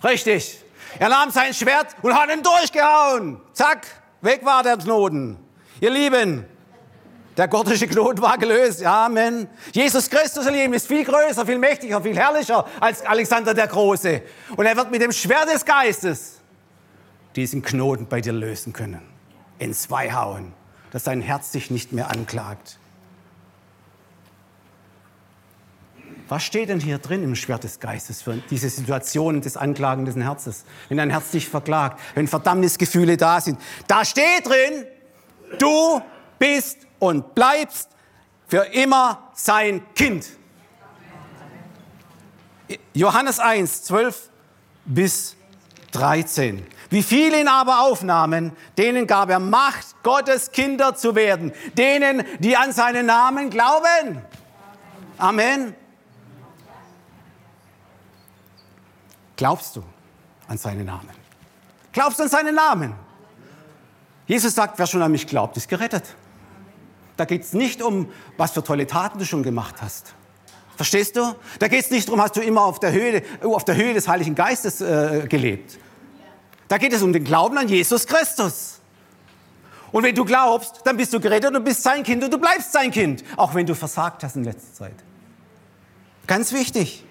Richtig. 0.03 0.63
Er 0.99 1.09
nahm 1.09 1.31
sein 1.31 1.51
Schwert 1.51 1.95
und 2.03 2.13
hat 2.13 2.29
ihn 2.29 2.43
durchgehauen. 2.43 3.41
Zack, 3.53 3.87
weg 4.21 4.45
war 4.45 4.61
der 4.61 4.77
Knoten. 4.77 5.37
Ihr 5.81 5.89
Lieben, 5.89 6.45
der 7.37 7.47
gottische 7.47 7.87
Knoten 7.87 8.21
war 8.21 8.37
gelöst. 8.37 8.83
Amen. 8.85 9.47
Jesus 9.73 10.09
Christus, 10.09 10.45
ihr 10.45 10.51
Lieben, 10.51 10.73
ist 10.73 10.87
viel 10.87 11.03
größer, 11.03 11.45
viel 11.45 11.57
mächtiger, 11.57 12.01
viel 12.01 12.15
herrlicher 12.15 12.65
als 12.79 13.05
Alexander 13.05 13.53
der 13.53 13.67
Große. 13.67 14.21
Und 14.55 14.65
er 14.65 14.75
wird 14.77 14.91
mit 14.91 15.01
dem 15.01 15.11
Schwert 15.11 15.53
des 15.53 15.65
Geistes 15.65 16.39
diesen 17.35 17.61
Knoten 17.61 18.07
bei 18.07 18.21
dir 18.21 18.33
lösen 18.33 18.71
können. 18.71 19.01
In 19.59 19.73
zwei 19.73 20.13
hauen, 20.13 20.53
dass 20.91 21.03
dein 21.03 21.21
Herz 21.21 21.51
dich 21.51 21.69
nicht 21.69 21.91
mehr 21.91 22.09
anklagt. 22.09 22.79
Was 26.27 26.43
steht 26.43 26.69
denn 26.69 26.79
hier 26.79 26.97
drin 26.97 27.23
im 27.23 27.35
Schwert 27.35 27.63
des 27.63 27.79
Geistes 27.79 28.23
für 28.23 28.37
diese 28.49 28.69
Situation 28.69 29.41
des 29.41 29.57
anklagenden 29.57 30.21
Herzens? 30.21 30.65
Wenn 30.89 30.97
dein 30.97 31.11
Herz 31.11 31.31
dich 31.31 31.49
verklagt, 31.49 31.99
wenn 32.15 32.27
Verdammnisgefühle 32.27 33.15
da 33.17 33.41
sind. 33.41 33.59
Da 33.87 34.03
steht 34.03 34.45
drin, 34.47 34.85
du 35.59 36.01
bist 36.39 36.84
und 36.99 37.35
bleibst 37.35 37.89
für 38.47 38.65
immer 38.73 39.29
sein 39.33 39.81
Kind. 39.95 40.27
Johannes 42.93 43.39
1, 43.39 43.83
12 43.83 44.29
bis 44.85 45.35
13. 45.91 46.65
Wie 46.89 47.03
viele 47.03 47.39
ihn 47.41 47.47
aber 47.47 47.81
aufnahmen, 47.81 48.51
denen 48.77 49.07
gab 49.07 49.29
er 49.29 49.39
Macht, 49.39 50.01
Gottes 50.03 50.51
Kinder 50.51 50.95
zu 50.95 51.15
werden. 51.15 51.51
Denen, 51.77 52.23
die 52.39 52.55
an 52.55 52.71
seinen 52.71 53.05
Namen 53.05 53.49
glauben. 53.49 54.21
Amen. 55.17 55.75
Glaubst 59.35 59.75
du 59.75 59.83
an 60.47 60.57
seinen 60.57 60.85
Namen? 60.85 61.09
Glaubst 61.91 62.19
du 62.19 62.23
an 62.23 62.29
seinen 62.29 62.55
Namen? 62.55 62.93
Jesus 64.27 64.55
sagt, 64.55 64.79
wer 64.79 64.87
schon 64.87 65.01
an 65.01 65.11
mich 65.11 65.27
glaubt, 65.27 65.57
ist 65.57 65.67
gerettet. 65.67 66.15
Da 67.17 67.25
geht 67.25 67.43
es 67.43 67.53
nicht 67.53 67.81
um, 67.81 68.09
was 68.37 68.51
für 68.51 68.63
tolle 68.63 68.87
Taten 68.87 69.19
du 69.19 69.25
schon 69.25 69.43
gemacht 69.43 69.75
hast. 69.81 70.13
Verstehst 70.75 71.15
du? 71.15 71.35
Da 71.59 71.67
geht 71.67 71.85
es 71.85 71.91
nicht 71.91 72.07
darum, 72.07 72.21
hast 72.21 72.35
du 72.35 72.41
immer 72.41 72.63
auf 72.63 72.79
der 72.79 72.91
Höhe, 72.91 73.23
auf 73.43 73.63
der 73.63 73.75
Höhe 73.75 73.93
des 73.93 74.07
Heiligen 74.07 74.35
Geistes 74.35 74.81
äh, 74.81 75.25
gelebt. 75.29 75.79
Da 76.67 76.77
geht 76.77 76.91
es 76.91 77.01
um 77.01 77.13
den 77.13 77.23
Glauben 77.23 77.57
an 77.57 77.69
Jesus 77.69 78.05
Christus. 78.05 78.81
Und 79.91 80.03
wenn 80.03 80.15
du 80.15 80.25
glaubst, 80.25 80.81
dann 80.83 80.97
bist 80.97 81.13
du 81.13 81.21
gerettet 81.21 81.55
und 81.55 81.63
bist 81.63 81.81
sein 81.81 82.03
Kind 82.03 82.23
und 82.23 82.33
du 82.33 82.37
bleibst 82.37 82.73
sein 82.73 82.91
Kind, 82.91 83.23
auch 83.37 83.53
wenn 83.53 83.65
du 83.65 83.73
versagt 83.75 84.23
hast 84.23 84.35
in 84.35 84.43
letzter 84.43 84.73
Zeit. 84.73 84.95
Ganz 86.27 86.51
wichtig. 86.51 87.05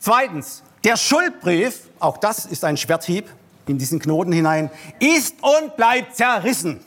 Zweitens, 0.00 0.62
der 0.82 0.98
Schuldbrief, 0.98 1.88
auch 2.00 2.18
das 2.18 2.44
ist 2.44 2.64
ein 2.64 2.76
Schwerthieb 2.76 3.30
in 3.66 3.78
diesen 3.78 3.98
Knoten 4.00 4.32
hinein, 4.32 4.70
ist 5.00 5.36
und 5.40 5.76
bleibt 5.76 6.16
zerrissen 6.16 6.84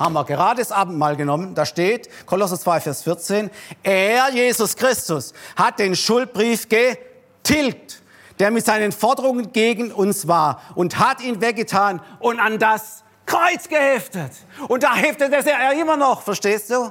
haben 0.00 0.14
wir 0.14 0.24
gerade 0.24 0.60
das 0.60 0.72
Abendmahl 0.72 1.14
genommen. 1.14 1.54
Da 1.54 1.66
steht, 1.66 2.08
Kolosser 2.26 2.58
2, 2.58 2.80
Vers 2.80 3.02
14, 3.02 3.50
er, 3.82 4.30
Jesus 4.32 4.74
Christus, 4.74 5.34
hat 5.54 5.78
den 5.78 5.94
Schuldbrief 5.94 6.68
getilgt, 6.68 8.02
der 8.38 8.50
mit 8.50 8.64
seinen 8.64 8.92
Forderungen 8.92 9.52
gegen 9.52 9.92
uns 9.92 10.26
war 10.26 10.62
und 10.74 10.98
hat 10.98 11.20
ihn 11.20 11.42
weggetan 11.42 12.00
und 12.18 12.40
an 12.40 12.58
das 12.58 13.04
Kreuz 13.26 13.68
geheftet. 13.68 14.32
Und 14.68 14.82
da 14.82 14.94
heftet 14.96 15.32
er 15.32 15.72
immer 15.78 15.98
noch, 15.98 16.22
verstehst 16.22 16.70
du? 16.70 16.90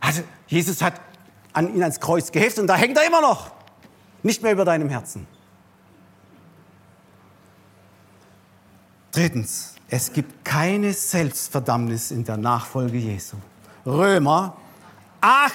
Also 0.00 0.22
Jesus 0.48 0.82
hat 0.82 0.94
an 1.52 1.72
ihn 1.72 1.82
ans 1.82 2.00
Kreuz 2.00 2.32
geheftet 2.32 2.62
und 2.62 2.66
da 2.66 2.74
hängt 2.74 2.98
er 2.98 3.06
immer 3.06 3.20
noch. 3.20 3.52
Nicht 4.24 4.42
mehr 4.42 4.52
über 4.52 4.64
deinem 4.64 4.88
Herzen. 4.88 5.28
Drittens, 9.12 9.76
es 9.92 10.10
gibt 10.10 10.42
keine 10.42 10.94
Selbstverdammnis 10.94 12.12
in 12.12 12.24
der 12.24 12.38
Nachfolge 12.38 12.96
Jesu. 12.96 13.36
Römer 13.84 14.56
8, 15.20 15.54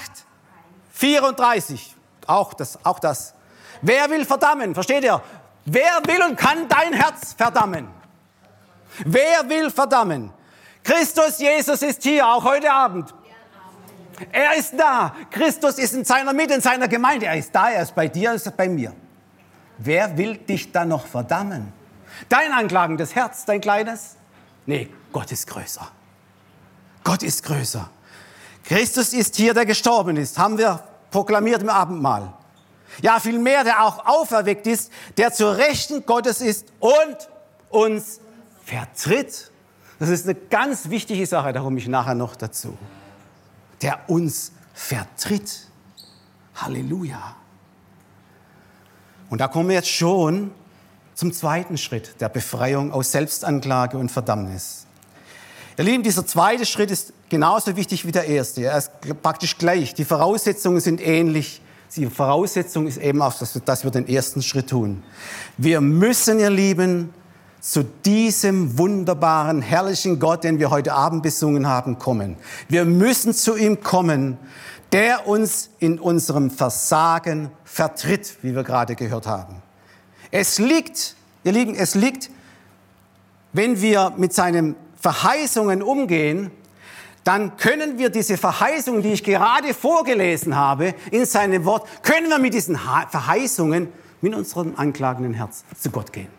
34. 0.94 1.96
Auch 2.28 2.54
das, 2.54 2.78
auch 2.86 3.00
das. 3.00 3.34
Wer 3.82 4.08
will 4.12 4.26
verdammen? 4.26 4.76
Versteht 4.76 5.04
ihr? 5.04 5.20
Wer 5.66 6.02
will 6.06 6.22
und 6.22 6.38
kann 6.38 6.68
dein 6.68 6.94
Herz 6.94 7.34
verdammen? 7.34 7.88
Wer 9.04 9.50
will 9.50 9.72
verdammen? 9.72 10.32
Christus 10.84 11.40
Jesus 11.40 11.82
ist 11.82 12.04
hier, 12.04 12.28
auch 12.28 12.44
heute 12.44 12.72
Abend. 12.72 13.12
Er 14.32 14.56
ist 14.56 14.76
da. 14.78 15.16
Christus 15.32 15.80
ist 15.80 15.96
in 15.96 16.06
seiner 16.06 16.34
Mitte, 16.34 16.54
in 16.54 16.62
seiner 16.62 16.88
Gemeinde. 16.88 17.26
Er 17.26 17.38
ist 17.38 17.56
da, 17.56 17.72
er 17.72 17.82
ist 17.82 17.96
bei 17.96 18.08
dir, 18.08 18.30
er 18.30 18.36
ist 18.36 18.56
bei 18.56 18.70
mir. 18.70 18.94
Wer 19.80 20.16
will 20.16 20.38
dich 20.38 20.72
dann 20.72 20.90
noch 20.90 21.08
verdammen? 21.08 21.74
Dein 22.30 22.52
anklagendes 22.52 23.16
Herz, 23.16 23.44
dein 23.44 23.62
kleines? 23.62 24.17
Nee, 24.68 24.90
Gott 25.12 25.32
ist 25.32 25.48
größer. 25.48 25.88
Gott 27.04 27.24
ist 27.24 27.42
größer. 27.42 27.90
Christus 28.64 29.14
ist 29.14 29.36
hier, 29.38 29.54
der 29.54 29.66
gestorben 29.66 30.18
ist, 30.18 30.38
haben 30.38 30.58
wir 30.58 30.84
proklamiert 31.10 31.62
im 31.62 31.70
Abendmahl. 31.70 32.34
Ja, 33.02 33.20
vielmehr, 33.20 33.64
der 33.64 33.84
auch 33.84 34.06
auferweckt 34.06 34.68
ist, 34.68 34.92
der 35.16 35.32
zur 35.32 35.58
Rechten 35.58 36.06
Gottes 36.06 36.42
ist 36.42 36.68
und 36.80 37.18
uns 37.70 38.20
vertritt. 38.64 39.52
Das 40.00 40.10
ist 40.10 40.26
eine 40.26 40.36
ganz 40.36 40.90
wichtige 40.90 41.26
Sache, 41.26 41.54
da 41.54 41.62
komme 41.62 41.80
ich 41.80 41.88
nachher 41.88 42.14
noch 42.14 42.36
dazu. 42.36 42.78
Der 43.82 44.10
uns 44.10 44.52
vertritt. 44.74 45.68
Halleluja. 46.56 47.36
Und 49.30 49.40
da 49.40 49.48
kommen 49.48 49.70
wir 49.70 49.76
jetzt 49.76 49.90
schon 49.90 50.52
zum 51.18 51.34
zweiten 51.34 51.80
Schritt 51.80 52.22
der 52.22 52.30
Befreiung 52.30 52.92
aus 52.92 53.12
Selbstanklage 53.12 53.98
und 53.98 54.12
Verdammnis. 54.12 54.86
Ihr 55.76 55.84
Lieben, 55.84 56.04
dieser 56.04 56.28
zweite 56.28 56.64
Schritt 56.64 56.92
ist 56.92 57.12
genauso 57.28 57.76
wichtig 57.76 58.06
wie 58.06 58.12
der 58.12 58.26
erste. 58.26 58.62
Er 58.62 58.78
ist 58.78 58.92
praktisch 59.24 59.58
gleich. 59.58 59.96
Die 59.96 60.06
Voraussetzungen 60.06 60.80
sind 60.80 61.02
ähnlich. 61.02 61.60
Die 61.96 62.06
Voraussetzung 62.06 62.86
ist 62.86 62.98
eben 62.98 63.24
auch, 63.24 63.34
dass 63.34 63.84
wir 63.84 63.90
den 63.90 64.08
ersten 64.08 64.44
Schritt 64.44 64.70
tun. 64.70 65.04
Wir 65.58 65.82
müssen, 65.82 66.40
ihr 66.40 66.52
Lieben, 66.52 67.12
zu 67.62 67.84
diesem 67.84 68.78
wunderbaren, 68.78 69.64
herrlichen 69.64 70.20
Gott, 70.20 70.44
den 70.44 70.60
wir 70.60 70.70
heute 70.70 70.94
Abend 70.94 71.24
besungen 71.24 71.68
haben, 71.68 71.98
kommen. 71.98 72.38
Wir 72.70 72.86
müssen 72.86 73.34
zu 73.34 73.58
ihm 73.58 73.82
kommen, 73.82 74.38
der 74.92 75.28
uns 75.28 75.72
in 75.80 76.00
unserem 76.00 76.52
Versagen 76.52 77.50
vertritt, 77.64 78.38
wie 78.44 78.56
wir 78.56 78.64
gerade 78.64 78.96
gehört 78.96 79.26
haben. 79.26 79.64
Es 80.32 80.60
liegt, 80.60 81.16
ihr 81.44 81.52
Lieben, 81.52 81.76
es 81.76 81.96
liegt, 81.96 82.30
wenn 83.54 83.82
wir 83.82 84.14
mit 84.18 84.34
seinen 84.34 84.76
Verheißungen 85.00 85.82
umgehen, 85.82 86.52
dann 87.24 87.58
können 87.58 87.98
wir 87.98 88.10
diese 88.10 88.38
Verheißungen, 88.38 89.02
die 89.02 89.14
ich 89.14 89.24
gerade 89.24 89.74
vorgelesen 89.74 90.56
habe, 90.56 90.96
in 91.12 91.26
seinem 91.26 91.66
Wort, 91.66 91.88
können 92.04 92.30
wir 92.30 92.40
mit 92.40 92.54
diesen 92.54 92.78
Verheißungen 92.78 93.92
mit 94.22 94.34
unserem 94.34 94.76
anklagenden 94.78 95.34
Herz 95.34 95.64
zu 95.78 95.92
Gott 95.92 96.14
gehen. 96.14 96.30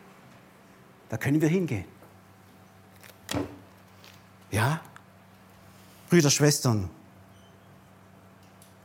Da 1.09 1.17
können 1.17 1.41
wir 1.41 1.49
hingehen. 1.49 1.85
Ja? 4.51 4.81
Brüder, 6.09 6.31
Schwestern, 6.31 6.89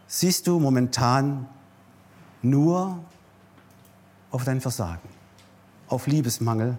siehst 0.07 0.45
du 0.47 0.59
momentan 0.59 1.47
nur 2.41 2.99
auf 4.33 4.43
dein 4.43 4.61
Versagen, 4.61 5.07
auf 5.87 6.07
Liebesmangel, 6.07 6.75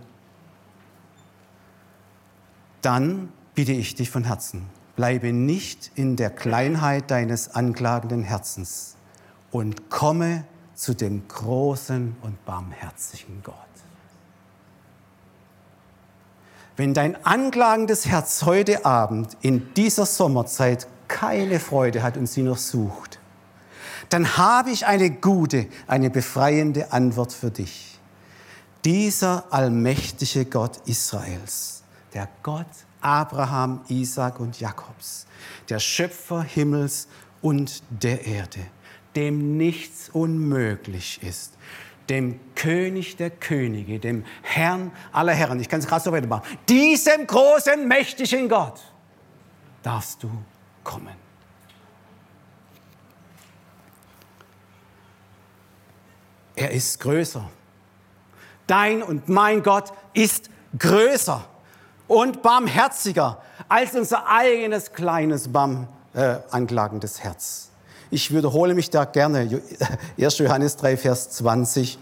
dann 2.82 3.32
bitte 3.54 3.72
ich 3.72 3.94
dich 3.94 4.10
von 4.10 4.24
Herzen, 4.24 4.66
bleibe 4.96 5.32
nicht 5.32 5.92
in 5.94 6.16
der 6.16 6.30
Kleinheit 6.30 7.12
deines 7.12 7.54
anklagenden 7.54 8.24
Herzens 8.24 8.96
und 9.52 9.88
komme 9.88 10.44
zu 10.74 10.94
dem 10.94 11.28
großen 11.28 12.16
und 12.22 12.44
barmherzigen 12.44 13.40
Gott. 13.44 13.54
Wenn 16.76 16.92
dein 16.92 17.24
anklagendes 17.24 18.06
Herz 18.06 18.42
heute 18.42 18.84
Abend 18.84 19.36
in 19.42 19.72
dieser 19.74 20.06
Sommerzeit 20.06 20.88
keine 21.06 21.60
Freude 21.60 22.02
hat 22.02 22.16
und 22.16 22.26
sie 22.26 22.42
noch 22.42 22.58
sucht, 22.58 23.20
dann 24.08 24.36
habe 24.36 24.70
ich 24.70 24.86
eine 24.86 25.10
gute, 25.10 25.66
eine 25.86 26.10
befreiende 26.10 26.92
Antwort 26.92 27.32
für 27.32 27.50
dich. 27.50 27.98
Dieser 28.84 29.44
allmächtige 29.50 30.44
Gott 30.44 30.80
Israels, 30.86 31.82
der 32.12 32.28
Gott 32.42 32.66
Abraham, 33.00 33.80
Isaac 33.88 34.40
und 34.40 34.60
Jakobs, 34.60 35.26
der 35.68 35.78
Schöpfer 35.78 36.42
Himmels 36.42 37.08
und 37.42 37.82
der 37.90 38.26
Erde, 38.26 38.60
dem 39.16 39.56
nichts 39.56 40.08
unmöglich 40.10 41.22
ist, 41.22 41.52
dem 42.08 42.38
König 42.54 43.16
der 43.16 43.30
Könige, 43.30 43.98
dem 43.98 44.24
Herrn 44.42 44.92
aller 45.12 45.32
Herren, 45.32 45.60
ich 45.60 45.68
kann 45.68 45.80
es 45.80 45.86
gerade 45.86 46.04
so 46.04 46.12
weitermachen, 46.12 46.58
diesem 46.68 47.26
großen, 47.26 47.86
mächtigen 47.86 48.48
Gott 48.48 48.80
darfst 49.82 50.22
du 50.22 50.30
kommen. 50.82 51.23
Er 56.56 56.70
ist 56.70 57.00
größer. 57.00 57.48
Dein 58.66 59.02
und 59.02 59.28
mein 59.28 59.62
Gott 59.62 59.92
ist 60.12 60.50
größer 60.78 61.44
und 62.08 62.42
barmherziger 62.42 63.42
als 63.68 63.94
unser 63.94 64.28
eigenes 64.28 64.92
kleines, 64.92 65.48
barm, 65.48 65.88
äh, 66.14 66.36
anklagendes 66.50 67.22
Herz. 67.22 67.70
Ich 68.10 68.32
wiederhole 68.32 68.74
mich 68.74 68.90
da 68.90 69.04
gerne. 69.04 69.60
1. 70.18 70.38
Johannes 70.38 70.76
3, 70.76 70.96
Vers 70.96 71.30
20. 71.30 71.98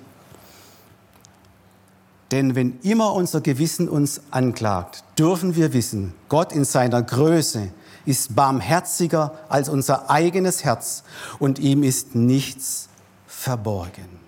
Denn 2.31 2.55
wenn 2.55 2.81
immer 2.81 3.13
unser 3.13 3.41
Gewissen 3.41 3.89
uns 3.89 4.23
anklagt, 4.31 5.05
dürfen 5.19 5.55
wir 5.55 5.73
wissen, 5.73 6.15
Gott 6.29 6.53
in 6.53 6.65
seiner 6.65 7.03
Größe 7.03 7.69
ist 8.07 8.35
barmherziger 8.35 9.39
als 9.49 9.69
unser 9.69 10.11
eigenes 10.11 10.65
Herz 10.65 11.05
und 11.39 11.59
ihm 11.59 11.83
ist 11.83 12.15
nichts 12.15 12.89
verborgen. 13.27 14.22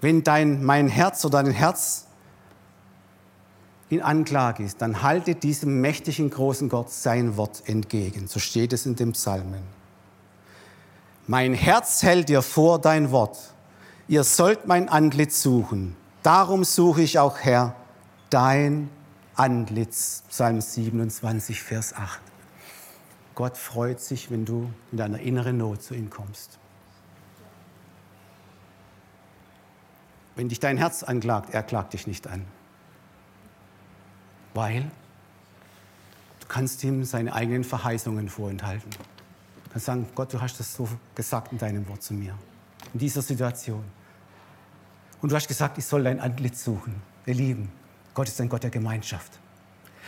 Wenn 0.00 0.22
dein, 0.22 0.64
mein 0.64 0.88
Herz 0.88 1.24
oder 1.24 1.42
dein 1.42 1.52
Herz 1.52 2.06
in 3.88 4.02
Anklage 4.02 4.62
ist, 4.62 4.80
dann 4.80 5.02
halte 5.02 5.34
diesem 5.34 5.80
mächtigen 5.80 6.30
großen 6.30 6.68
Gott 6.68 6.90
sein 6.90 7.36
Wort 7.36 7.62
entgegen. 7.66 8.28
So 8.28 8.38
steht 8.38 8.72
es 8.72 8.86
in 8.86 8.96
dem 8.96 9.12
Psalmen. 9.12 9.62
Mein 11.26 11.54
Herz 11.54 12.02
hält 12.02 12.28
dir 12.28 12.42
vor 12.42 12.78
dein 12.78 13.10
Wort. 13.10 13.38
Ihr 14.06 14.24
sollt 14.24 14.66
mein 14.66 14.88
Antlitz 14.88 15.42
suchen. 15.42 15.96
Darum 16.22 16.64
suche 16.64 17.02
ich 17.02 17.18
auch, 17.18 17.38
Herr, 17.38 17.74
dein 18.30 18.90
Antlitz. 19.34 20.22
Psalm 20.28 20.60
27, 20.60 21.62
Vers 21.62 21.94
8. 21.94 22.20
Gott 23.34 23.56
freut 23.56 24.00
sich, 24.00 24.30
wenn 24.30 24.44
du 24.44 24.70
in 24.90 24.98
deiner 24.98 25.20
inneren 25.20 25.58
Not 25.58 25.82
zu 25.82 25.94
ihm 25.94 26.10
kommst. 26.10 26.58
Wenn 30.38 30.48
dich 30.48 30.60
dein 30.60 30.76
Herz 30.76 31.02
anklagt, 31.02 31.52
er 31.52 31.64
klagt 31.64 31.94
dich 31.94 32.06
nicht 32.06 32.28
an. 32.28 32.44
Weil 34.54 34.82
du 34.82 36.46
kannst 36.46 36.84
ihm 36.84 37.04
seine 37.04 37.32
eigenen 37.32 37.64
Verheißungen 37.64 38.28
vorenthalten. 38.28 38.88
Du 38.88 39.70
kannst 39.72 39.86
sagen, 39.86 40.06
Gott, 40.14 40.32
du 40.32 40.40
hast 40.40 40.60
das 40.60 40.72
so 40.72 40.88
gesagt 41.16 41.50
in 41.50 41.58
deinem 41.58 41.88
Wort 41.88 42.04
zu 42.04 42.14
mir, 42.14 42.38
in 42.94 43.00
dieser 43.00 43.20
Situation. 43.20 43.82
Und 45.20 45.32
du 45.32 45.34
hast 45.34 45.48
gesagt, 45.48 45.76
ich 45.76 45.84
soll 45.84 46.04
dein 46.04 46.20
Antlitz 46.20 46.62
suchen. 46.62 46.94
Ihr 47.26 47.34
Lieben, 47.34 47.72
Gott 48.14 48.28
ist 48.28 48.40
ein 48.40 48.48
Gott 48.48 48.62
der 48.62 48.70
Gemeinschaft. 48.70 49.32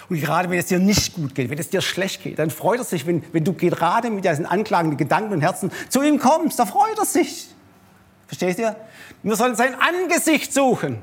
Und 0.09 0.21
gerade 0.21 0.49
wenn 0.49 0.61
es 0.61 0.67
dir 0.67 0.79
nicht 0.79 1.13
gut 1.13 1.35
geht, 1.35 1.51
wenn 1.51 1.59
es 1.59 1.71
dir 1.71 1.81
schlecht 1.81 2.23
geht, 2.23 2.39
dann 2.39 2.51
freut 2.51 2.79
er 2.79 2.85
sich, 2.85 3.05
wenn, 3.05 3.25
wenn 3.33 3.43
du 3.43 3.53
gerade 3.53 4.11
mit 4.11 4.25
diesen 4.25 4.47
anklagenden 4.47 4.97
Gedanken 4.97 5.33
und 5.33 5.41
Herzen 5.41 5.73
zu 5.89 6.03
ihm 6.03 6.21
kommst. 6.21 6.57
Da 6.61 6.67
freut 6.67 6.97
er 6.99 7.05
sich. 7.05 7.49
Verstehst 8.31 8.61
ihr? 8.61 8.77
Wir 9.25 9.35
sollen 9.35 9.57
sein 9.57 9.75
Angesicht 9.75 10.55
suchen. 10.55 11.03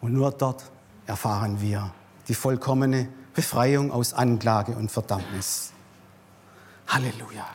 Und 0.00 0.12
nur 0.12 0.32
dort 0.32 0.64
erfahren 1.06 1.60
wir 1.60 1.94
die 2.26 2.34
vollkommene 2.34 3.08
Befreiung 3.32 3.92
aus 3.92 4.12
Anklage 4.12 4.72
und 4.72 4.90
Verdammnis. 4.90 5.70
Halleluja. 6.88 7.46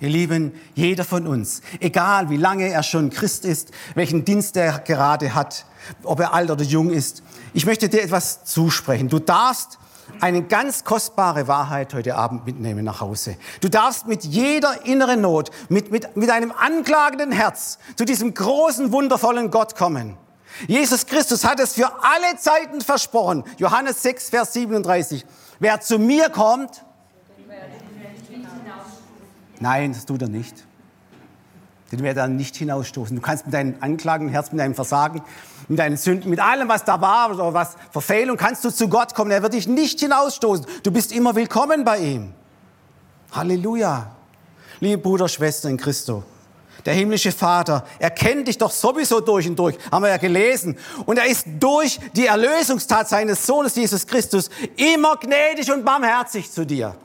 Ihr 0.00 0.08
Lieben, 0.08 0.54
jeder 0.74 1.04
von 1.04 1.26
uns, 1.26 1.60
egal 1.80 2.30
wie 2.30 2.38
lange 2.38 2.68
er 2.68 2.82
schon 2.82 3.10
Christ 3.10 3.44
ist, 3.44 3.70
welchen 3.94 4.24
Dienst 4.24 4.56
er 4.56 4.78
gerade 4.78 5.34
hat, 5.34 5.66
ob 6.02 6.18
er 6.20 6.32
alt 6.32 6.50
oder 6.50 6.64
jung 6.64 6.88
ist, 6.88 7.22
ich 7.52 7.66
möchte 7.66 7.90
dir 7.90 8.02
etwas 8.02 8.46
zusprechen. 8.46 9.10
Du 9.10 9.18
darfst 9.18 9.78
eine 10.20 10.42
ganz 10.42 10.84
kostbare 10.84 11.48
Wahrheit 11.48 11.94
heute 11.94 12.16
Abend 12.16 12.46
mitnehmen 12.46 12.84
nach 12.84 13.00
Hause. 13.00 13.36
Du 13.60 13.68
darfst 13.68 14.06
mit 14.06 14.24
jeder 14.24 14.84
inneren 14.86 15.20
Not, 15.20 15.50
mit, 15.68 15.90
mit, 15.90 16.16
mit 16.16 16.30
einem 16.30 16.52
anklagenden 16.52 17.32
Herz 17.32 17.78
zu 17.96 18.04
diesem 18.04 18.34
großen, 18.34 18.92
wundervollen 18.92 19.50
Gott 19.50 19.76
kommen. 19.76 20.16
Jesus 20.68 21.06
Christus 21.06 21.44
hat 21.44 21.58
es 21.60 21.74
für 21.74 21.90
alle 22.02 22.36
Zeiten 22.38 22.80
versprochen. 22.80 23.44
Johannes 23.58 24.02
6, 24.02 24.30
Vers 24.30 24.52
37. 24.52 25.24
Wer 25.58 25.80
zu 25.80 25.98
mir 25.98 26.30
kommt, 26.30 26.84
nein, 29.60 29.92
das 29.92 30.06
tut 30.06 30.22
er 30.22 30.28
nicht. 30.28 30.64
Den 31.96 32.02
wird 32.02 32.16
er 32.16 32.26
nicht 32.26 32.56
hinausstoßen. 32.56 33.14
Du 33.14 33.22
kannst 33.22 33.46
mit 33.46 33.54
deinem 33.54 33.76
anklagenden 33.80 34.32
Herz, 34.32 34.50
mit 34.50 34.60
deinem 34.60 34.74
Versagen, 34.74 35.22
mit 35.68 35.78
deinen 35.78 35.96
Sünden, 35.96 36.28
mit 36.28 36.40
allem, 36.40 36.68
was 36.68 36.84
da 36.84 37.00
war 37.00 37.32
oder 37.32 37.54
was 37.54 37.76
Verfehlung, 37.92 38.36
kannst 38.36 38.64
du 38.64 38.70
zu 38.70 38.88
Gott 38.88 39.14
kommen. 39.14 39.30
Er 39.30 39.42
wird 39.42 39.54
dich 39.54 39.68
nicht 39.68 40.00
hinausstoßen. 40.00 40.66
Du 40.82 40.90
bist 40.90 41.12
immer 41.12 41.36
willkommen 41.36 41.84
bei 41.84 41.98
ihm. 41.98 42.32
Halleluja. 43.30 44.10
Liebe 44.80 44.98
Bruder, 44.98 45.28
Schwester 45.28 45.68
in 45.68 45.76
Christo. 45.76 46.24
Der 46.84 46.94
himmlische 46.94 47.30
Vater, 47.30 47.86
er 48.00 48.10
kennt 48.10 48.48
dich 48.48 48.58
doch 48.58 48.72
sowieso 48.72 49.20
durch 49.20 49.46
und 49.48 49.56
durch, 49.56 49.78
haben 49.90 50.02
wir 50.02 50.10
ja 50.10 50.16
gelesen. 50.16 50.76
Und 51.06 51.18
er 51.18 51.26
ist 51.26 51.46
durch 51.60 52.00
die 52.14 52.26
Erlösungstat 52.26 53.08
seines 53.08 53.46
Sohnes 53.46 53.76
Jesus 53.76 54.04
Christus 54.04 54.50
immer 54.76 55.16
gnädig 55.16 55.70
und 55.70 55.84
barmherzig 55.84 56.50
zu 56.50 56.66
dir. 56.66 56.96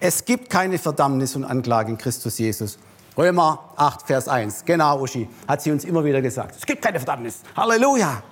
Es 0.00 0.24
gibt 0.24 0.50
keine 0.50 0.78
Verdammnis 0.78 1.34
und 1.34 1.44
Anklage 1.44 1.90
in 1.90 1.96
Christus 1.96 2.36
Jesus. 2.36 2.78
Römer 3.16 3.70
8, 3.76 4.06
Vers 4.06 4.28
1. 4.28 4.64
Genau, 4.64 5.00
Uschi, 5.00 5.28
hat 5.46 5.62
sie 5.62 5.70
uns 5.70 5.84
immer 5.84 6.04
wieder 6.04 6.20
gesagt. 6.20 6.56
Es 6.56 6.66
gibt 6.66 6.82
keine 6.82 6.98
Verdammnis. 6.98 7.40
Halleluja. 7.56 8.22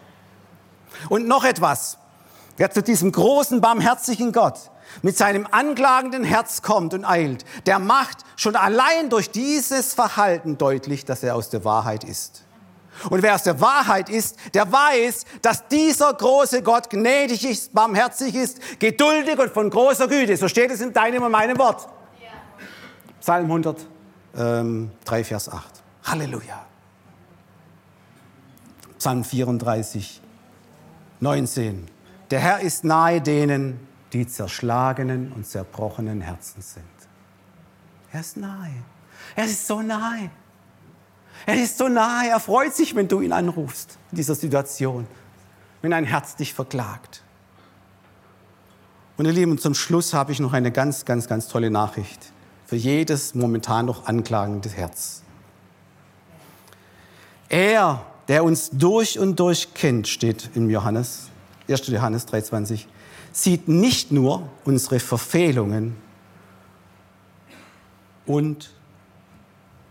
Und 1.09 1.29
noch 1.29 1.45
etwas. 1.45 1.99
Wer 2.57 2.71
zu 2.71 2.83
diesem 2.83 3.13
großen, 3.13 3.61
barmherzigen 3.61 4.33
Gott 4.33 4.71
mit 5.01 5.17
seinem 5.17 5.47
anklagenden 5.51 6.23
Herz 6.25 6.61
kommt 6.63 6.93
und 6.95 7.05
eilt, 7.05 7.45
der 7.65 7.79
macht 7.79 8.19
schon 8.37 8.57
allein 8.57 9.09
durch 9.09 9.31
dieses 9.31 9.95
Verhalten 9.95 10.59
deutlich, 10.59 11.05
dass 11.05 11.23
er 11.23 11.37
aus 11.37 11.49
der 11.49 11.65
Wahrheit 11.65 12.05
ist. 12.05 12.45
Und 13.09 13.23
wer 13.23 13.37
aus 13.37 13.43
der 13.43 13.61
Wahrheit 13.61 14.11
ist, 14.11 14.37
der 14.53 14.71
weiß, 14.71 15.25
dass 15.41 15.67
dieser 15.69 16.13
große 16.13 16.63
Gott 16.63 16.91
gnädig 16.91 17.49
ist, 17.49 17.73
barmherzig 17.73 18.35
ist, 18.35 18.61
geduldig 18.79 19.39
und 19.39 19.51
von 19.51 19.71
großer 19.71 20.09
Güte. 20.09 20.37
So 20.37 20.47
steht 20.47 20.71
es 20.71 20.81
in 20.81 20.93
deinem 20.93 21.23
und 21.23 21.33
meinem 21.33 21.57
Wort. 21.59 21.89
Psalm 23.21 23.45
100 23.45 23.92
ähm, 24.37 24.91
3, 25.05 25.25
Vers 25.25 25.49
8. 25.49 25.83
Halleluja. 26.05 26.67
Psalm 28.99 29.25
34, 29.25 30.21
19. 31.21 31.89
Der 32.31 32.41
Herr 32.41 32.61
ist 32.61 32.85
nahe 32.85 33.21
denen, 33.21 33.81
die 34.13 34.27
zerschlagenen 34.27 35.33
und 35.33 35.47
zerbrochenen 35.47 36.21
Herzen 36.21 36.63
sind. 36.63 36.85
Er 38.13 38.21
ist 38.21 38.37
nahe. 38.37 38.75
Er 39.35 39.45
ist 39.45 39.67
so 39.67 39.83
nahe. 39.83 40.31
Er 41.47 41.63
ist 41.63 41.79
so 41.79 41.89
nahe. 41.89 42.29
Er 42.29 42.41
freut 42.41 42.75
sich, 42.75 42.95
wenn 42.95 43.09
du 43.09 43.21
ihn 43.21 43.33
anrufst 43.33 43.99
in 44.11 44.17
dieser 44.17 44.35
Situation, 44.35 45.07
wenn 45.81 45.93
ein 45.93 46.05
Herz 46.05 46.37
dich 46.37 46.55
verklagt. 46.55 47.23
Und 49.17 49.27
ihr 49.27 49.33
Lieben, 49.33 49.59
zum 49.59 49.75
Schluss 49.75 50.15
habe 50.15 50.33
ich 50.33 50.41
noch 50.41 50.53
eine 50.53 50.73
ganz, 50.73 51.05
ganz, 51.05 51.29
ganz 51.29 51.49
tolle 51.49 51.71
Nachricht 51.71 52.33
für 52.73 52.77
jedes 52.77 53.35
momentan 53.35 53.85
noch 53.85 54.07
anklagende 54.07 54.71
Herz. 54.71 55.21
Er, 57.51 58.03
der 58.29 58.45
uns 58.45 58.71
durch 58.71 59.19
und 59.19 59.39
durch 59.39 59.75
kennt, 59.75 60.09
steht 60.09 60.49
in 60.55 60.71
Johannes, 60.71 61.29
1. 61.69 61.89
Johannes 61.89 62.27
3,20, 62.29 62.87
sieht 63.31 63.69
nicht 63.69 64.11
nur 64.11 64.49
unsere 64.65 65.01
Verfehlungen 65.01 65.99
und 68.25 68.73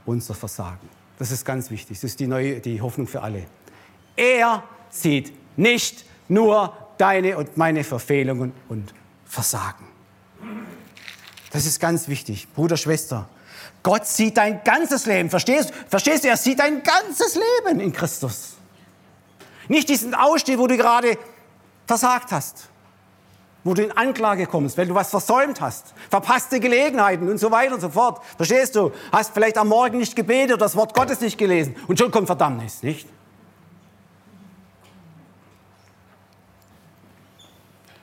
unser 0.07 0.33
Versagen. 0.33 0.89
Das 1.19 1.29
ist 1.29 1.45
ganz 1.45 1.69
wichtig. 1.69 1.99
Das 1.99 2.05
ist 2.05 2.19
die, 2.19 2.25
neue, 2.25 2.61
die 2.61 2.81
Hoffnung 2.81 3.05
für 3.05 3.21
alle. 3.21 3.45
Er 4.15 4.63
sieht 4.89 5.31
nicht 5.55 6.03
nur 6.27 6.75
deine 6.97 7.37
und 7.37 7.57
meine 7.57 7.83
Verfehlungen 7.83 8.53
und 8.69 8.91
Versagen. 9.25 9.90
Das 11.51 11.65
ist 11.65 11.79
ganz 11.79 12.07
wichtig. 12.07 12.47
Bruder, 12.53 12.77
Schwester. 12.77 13.27
Gott 13.83 14.07
sieht 14.07 14.37
dein 14.37 14.63
ganzes 14.63 15.05
Leben. 15.05 15.29
Verstehst, 15.29 15.73
verstehst 15.87 16.23
du? 16.23 16.29
Er 16.29 16.37
sieht 16.37 16.59
dein 16.59 16.81
ganzes 16.83 17.35
Leben 17.35 17.79
in 17.79 17.91
Christus. 17.91 18.53
Nicht 19.67 19.89
diesen 19.89 20.13
Ausstieg, 20.13 20.57
wo 20.57 20.67
du 20.67 20.77
gerade 20.77 21.17
versagt 21.87 22.31
hast. 22.31 22.67
Wo 23.63 23.73
du 23.73 23.83
in 23.83 23.91
Anklage 23.91 24.47
kommst, 24.47 24.77
weil 24.77 24.87
du 24.87 24.95
was 24.95 25.09
versäumt 25.09 25.61
hast. 25.61 25.93
Verpasste 26.09 26.59
Gelegenheiten 26.59 27.29
und 27.29 27.37
so 27.37 27.51
weiter 27.51 27.75
und 27.75 27.81
so 27.81 27.89
fort. 27.89 28.23
Verstehst 28.37 28.75
du? 28.75 28.91
Hast 29.11 29.33
vielleicht 29.33 29.57
am 29.57 29.67
Morgen 29.67 29.97
nicht 29.97 30.15
gebetet 30.15 30.53
oder 30.53 30.65
das 30.65 30.75
Wort 30.75 30.93
Gottes 30.95 31.21
nicht 31.21 31.37
gelesen. 31.37 31.75
Und 31.87 31.99
schon 31.99 32.11
kommt 32.11 32.27
Verdammnis, 32.27 32.81
nicht? 32.81 33.07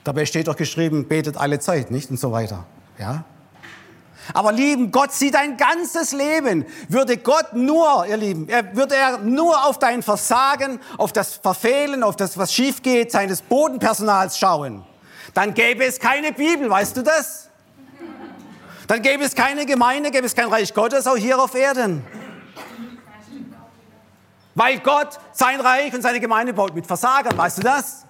Dabei 0.04 0.26
steht 0.26 0.48
doch 0.48 0.56
geschrieben, 0.56 1.06
betet 1.06 1.36
alle 1.36 1.58
Zeit, 1.58 1.90
nicht? 1.90 2.10
Und 2.10 2.18
so 2.18 2.30
weiter. 2.32 2.64
Ja? 2.98 3.24
Aber 4.34 4.52
lieben, 4.52 4.90
Gott 4.90 5.12
sieht 5.12 5.34
dein 5.34 5.56
ganzes 5.56 6.12
Leben. 6.12 6.66
Würde 6.88 7.16
Gott 7.16 7.54
nur, 7.54 8.06
ihr 8.06 8.16
Lieben, 8.16 8.48
er, 8.48 8.76
würde 8.76 8.94
er 8.94 9.18
nur 9.18 9.66
auf 9.66 9.78
dein 9.78 10.02
Versagen, 10.02 10.80
auf 10.96 11.12
das 11.12 11.36
Verfehlen, 11.36 12.02
auf 12.02 12.16
das, 12.16 12.36
was 12.36 12.52
schief 12.52 12.82
geht, 12.82 13.12
seines 13.12 13.42
Bodenpersonals 13.42 14.38
schauen, 14.38 14.84
dann 15.34 15.54
gäbe 15.54 15.84
es 15.84 15.98
keine 15.98 16.32
Bibel, 16.32 16.68
weißt 16.68 16.96
du 16.96 17.02
das? 17.02 17.48
Dann 18.86 19.02
gäbe 19.02 19.22
es 19.22 19.34
keine 19.34 19.66
Gemeinde, 19.66 20.10
gäbe 20.10 20.26
es 20.26 20.34
kein 20.34 20.48
Reich 20.48 20.72
Gottes 20.72 21.06
auch 21.06 21.16
hier 21.16 21.38
auf 21.38 21.54
Erden. 21.54 22.04
Weil 24.54 24.80
Gott 24.80 25.20
sein 25.32 25.60
Reich 25.60 25.92
und 25.94 26.02
seine 26.02 26.18
Gemeinde 26.18 26.52
baut 26.52 26.74
mit 26.74 26.86
Versagern, 26.86 27.36
weißt 27.36 27.58
du 27.58 27.62
das? 27.62 28.04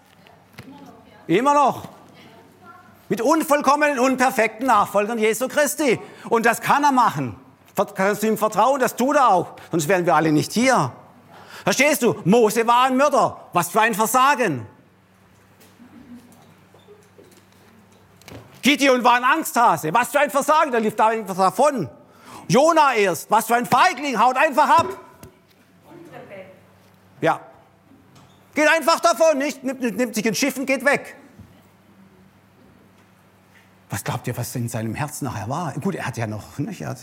Immer 1.26 1.52
noch 1.52 1.97
mit 3.08 3.20
unvollkommenen, 3.20 3.98
unperfekten 3.98 4.66
Nachfolgern 4.66 5.18
Jesu 5.18 5.48
Christi. 5.48 5.98
Und 6.28 6.46
das 6.46 6.60
kann 6.60 6.84
er 6.84 6.92
machen. 6.92 7.36
Kannst 7.94 8.22
du 8.22 8.26
ihm 8.26 8.36
vertrauen? 8.36 8.80
Das 8.80 8.96
tut 8.96 9.16
er 9.16 9.28
auch. 9.28 9.54
Sonst 9.70 9.88
wären 9.88 10.04
wir 10.04 10.14
alle 10.14 10.32
nicht 10.32 10.52
hier. 10.52 10.92
Verstehst 11.62 12.02
du? 12.02 12.16
Mose 12.24 12.66
war 12.66 12.84
ein 12.84 12.96
Mörder. 12.96 13.48
Was 13.52 13.68
für 13.68 13.80
ein 13.80 13.94
Versagen. 13.94 14.66
Gideon 18.62 19.04
war 19.04 19.14
ein 19.14 19.24
Angsthase. 19.24 19.94
Was 19.94 20.08
für 20.08 20.20
ein 20.20 20.30
Versagen. 20.30 20.72
Der 20.72 20.80
lief 20.80 20.96
da 20.96 21.08
einfach 21.08 21.36
davon. 21.36 21.88
Jona 22.48 22.94
erst. 22.94 23.30
Was 23.30 23.46
für 23.46 23.54
ein 23.54 23.66
Feigling. 23.66 24.18
Haut 24.18 24.36
einfach 24.36 24.68
ab. 24.68 24.86
Ja. 27.20 27.40
Geht 28.54 28.68
einfach 28.68 29.00
davon. 29.00 29.38
Nicht, 29.38 29.62
nimmt, 29.62 29.80
nimmt 29.80 30.14
sich 30.14 30.26
ein 30.26 30.34
Schiff 30.34 30.56
und 30.56 30.66
geht 30.66 30.84
weg. 30.84 31.17
Was 33.90 34.04
glaubt 34.04 34.26
ihr, 34.26 34.36
was 34.36 34.54
in 34.54 34.68
seinem 34.68 34.94
Herzen 34.94 35.24
nachher 35.24 35.48
war? 35.48 35.72
Gut, 35.74 35.94
er 35.94 36.06
hat 36.06 36.16
ja 36.18 36.26
noch, 36.26 36.58
nicht? 36.58 36.84
Hat, 36.84 36.98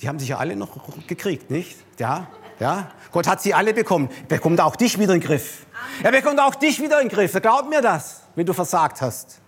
die 0.00 0.08
haben 0.08 0.18
sich 0.18 0.30
ja 0.30 0.38
alle 0.38 0.56
noch 0.56 0.70
gekriegt, 1.06 1.50
nicht? 1.50 1.76
Ja, 1.98 2.28
ja. 2.60 2.90
Gott 3.12 3.26
hat 3.26 3.42
sie 3.42 3.52
alle 3.52 3.74
bekommen. 3.74 4.08
Er 4.22 4.36
bekommt 4.36 4.60
auch 4.60 4.76
dich 4.76 4.98
wieder 4.98 5.12
in 5.12 5.20
den 5.20 5.26
Griff. 5.26 5.66
Er 6.02 6.10
bekommt 6.10 6.40
auch 6.40 6.54
dich 6.54 6.80
wieder 6.80 7.00
in 7.00 7.08
den 7.08 7.14
Griff. 7.14 7.38
Glaub 7.40 7.68
mir 7.68 7.82
das, 7.82 8.22
wenn 8.34 8.46
du 8.46 8.54
versagt 8.54 9.02
hast. 9.02 9.40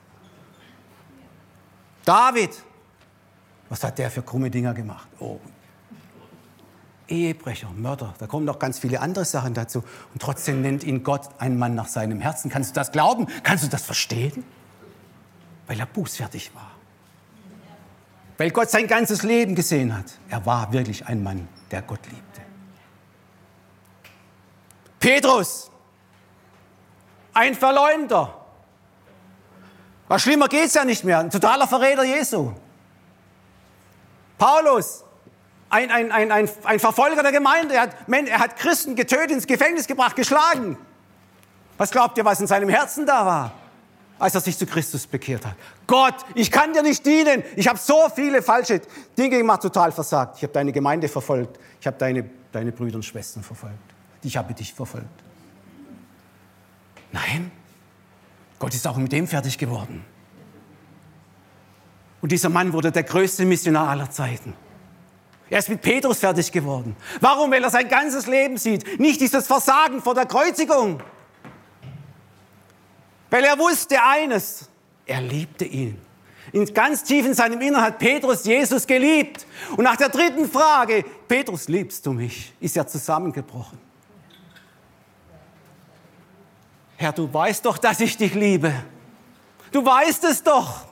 David, 2.05 2.51
was 3.69 3.83
hat 3.83 3.99
der 3.99 4.11
für 4.11 4.23
krumme 4.23 4.51
Dinger 4.51 4.75
gemacht? 4.75 5.09
Oh. 5.19 5.39
Ehebrecher, 7.09 7.71
Mörder, 7.75 8.15
da 8.19 8.27
kommen 8.27 8.45
noch 8.45 8.59
ganz 8.59 8.79
viele 8.79 9.01
andere 9.01 9.25
Sachen 9.25 9.55
dazu. 9.55 9.83
Und 10.13 10.23
trotzdem 10.23 10.61
nennt 10.61 10.85
ihn 10.85 11.03
Gott 11.03 11.29
einen 11.39 11.59
Mann 11.59 11.75
nach 11.75 11.89
seinem 11.89 12.21
Herzen. 12.21 12.51
Kannst 12.51 12.71
du 12.71 12.75
das 12.75 12.93
glauben? 12.93 13.27
Kannst 13.43 13.65
du 13.65 13.69
das 13.69 13.83
verstehen? 13.83 14.45
Weil 15.71 15.79
er 15.79 15.87
bußfertig 15.87 16.53
war. 16.53 16.73
Weil 18.39 18.51
Gott 18.51 18.71
sein 18.71 18.89
ganzes 18.89 19.23
Leben 19.23 19.55
gesehen 19.55 19.97
hat. 19.97 20.07
Er 20.29 20.45
war 20.45 20.73
wirklich 20.73 21.07
ein 21.07 21.23
Mann, 21.23 21.49
der 21.71 21.83
Gott 21.83 22.01
liebte. 22.07 22.41
Petrus, 24.99 25.71
ein 27.33 27.55
Verleumder. 27.55 28.35
Was 30.09 30.23
schlimmer 30.23 30.49
geht 30.49 30.67
es 30.67 30.75
ja 30.75 30.85
nicht 30.85 31.05
mehr. 31.05 31.21
Ein 31.21 31.31
totaler 31.31 31.69
Verräter 31.69 32.03
Jesu. 32.03 32.53
Paulus, 34.39 35.05
ein, 35.69 35.89
ein, 35.93 36.11
ein, 36.11 36.33
ein, 36.33 36.51
ein 36.65 36.81
Verfolger 36.81 37.23
der 37.23 37.31
Gemeinde. 37.31 37.77
Er 37.77 37.83
hat, 37.83 37.95
er 38.09 38.41
hat 38.41 38.57
Christen 38.57 38.97
getötet, 38.97 39.31
ins 39.31 39.47
Gefängnis 39.47 39.87
gebracht, 39.87 40.17
geschlagen. 40.17 40.77
Was 41.79 41.93
glaubt 41.93 42.19
ihr, 42.19 42.25
was 42.25 42.41
in 42.41 42.49
seinem 42.49 42.71
Herzen 42.71 43.07
da 43.07 43.25
war? 43.25 43.53
Als 44.21 44.35
er 44.35 44.41
sich 44.41 44.57
zu 44.57 44.67
Christus 44.67 45.07
bekehrt 45.07 45.45
hat. 45.45 45.57
Gott, 45.87 46.15
ich 46.35 46.51
kann 46.51 46.73
dir 46.73 46.83
nicht 46.83 47.05
dienen. 47.05 47.43
Ich 47.57 47.67
habe 47.67 47.79
so 47.79 48.09
viele 48.15 48.43
falsche 48.43 48.81
Dinge 49.19 49.39
gemacht, 49.39 49.63
total 49.63 49.91
versagt. 49.91 50.37
Ich 50.37 50.43
habe 50.43 50.53
deine 50.53 50.73
Gemeinde 50.73 51.09
verfolgt. 51.09 51.59
Ich 51.81 51.87
habe 51.87 51.97
deine, 51.97 52.29
deine 52.53 52.71
Brüder 52.71 52.97
und 52.97 53.05
Schwestern 53.05 53.43
verfolgt. 53.43 53.77
Ich 54.23 54.37
habe 54.37 54.53
dich 54.55 54.75
verfolgt. 54.75 55.09
Nein, 57.11 57.51
Gott 58.59 58.75
ist 58.75 58.87
auch 58.87 58.97
mit 58.99 59.11
dem 59.11 59.27
fertig 59.27 59.59
geworden. 59.59 60.05
Und 62.21 62.31
dieser 62.31 62.51
Mann 62.51 62.73
wurde 62.73 62.93
der 62.93 63.03
größte 63.03 63.47
Missionar 63.47 63.89
aller 63.89 64.11
Zeiten. 64.11 64.53
Er 65.49 65.59
ist 65.59 65.69
mit 65.69 65.81
Petrus 65.81 66.19
fertig 66.19 66.53
geworden. 66.53 66.95
Warum? 67.21 67.51
Weil 67.51 67.65
er 67.65 67.71
sein 67.71 67.89
ganzes 67.89 68.27
Leben 68.27 68.59
sieht. 68.59 69.01
Nicht 69.01 69.21
dieses 69.21 69.47
Versagen 69.47 70.01
vor 70.01 70.15
der 70.15 70.27
Kreuzigung. 70.27 71.03
Weil 73.31 73.45
er 73.45 73.59
wusste 73.59 74.03
eines. 74.03 74.69
Er 75.07 75.21
liebte 75.21 75.65
ihn. 75.65 76.01
In 76.53 76.73
ganz 76.75 77.05
tief 77.05 77.25
in 77.27 77.35
seinem 77.35 77.61
Inneren 77.61 77.85
hat 77.85 77.99
Petrus 77.99 78.45
Jesus 78.45 78.87
geliebt. 78.87 79.47
Und 79.77 79.85
nach 79.85 79.97
der 79.97 80.09
dritten 80.09 80.51
Frage, 80.51 81.05
Petrus, 81.29 81.69
liebst 81.69 82.05
du 82.05 82.13
mich? 82.13 82.53
ist 82.61 82.77
er 82.77 82.87
zusammengebrochen. 82.87 83.79
Herr, 86.97 87.13
du 87.13 87.33
weißt 87.33 87.65
doch, 87.65 87.79
dass 87.79 88.01
ich 88.01 88.17
dich 88.17 88.35
liebe. 88.35 88.73
Du 89.73 89.85
weißt 89.85 90.25
es 90.25 90.43
doch. 90.43 90.87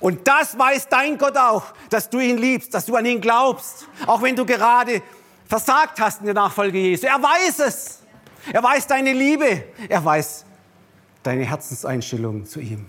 Und 0.00 0.26
das 0.26 0.58
weiß 0.58 0.88
dein 0.88 1.16
Gott 1.16 1.36
auch, 1.36 1.64
dass 1.88 2.10
du 2.10 2.18
ihn 2.18 2.38
liebst, 2.38 2.74
dass 2.74 2.86
du 2.86 2.94
an 2.94 3.06
ihn 3.06 3.20
glaubst, 3.20 3.86
auch 4.06 4.22
wenn 4.22 4.36
du 4.36 4.44
gerade 4.44 5.02
versagt 5.46 5.98
hast 6.00 6.20
in 6.20 6.26
der 6.26 6.34
Nachfolge 6.34 6.78
Jesu. 6.78 7.06
Er 7.06 7.22
weiß 7.22 7.58
es. 7.60 8.00
Er 8.52 8.62
weiß 8.62 8.86
deine 8.86 9.12
Liebe. 9.12 9.64
Er 9.88 10.04
weiß 10.04 10.44
deine 11.22 11.44
Herzenseinstellung 11.44 12.46
zu 12.46 12.60
ihm. 12.60 12.86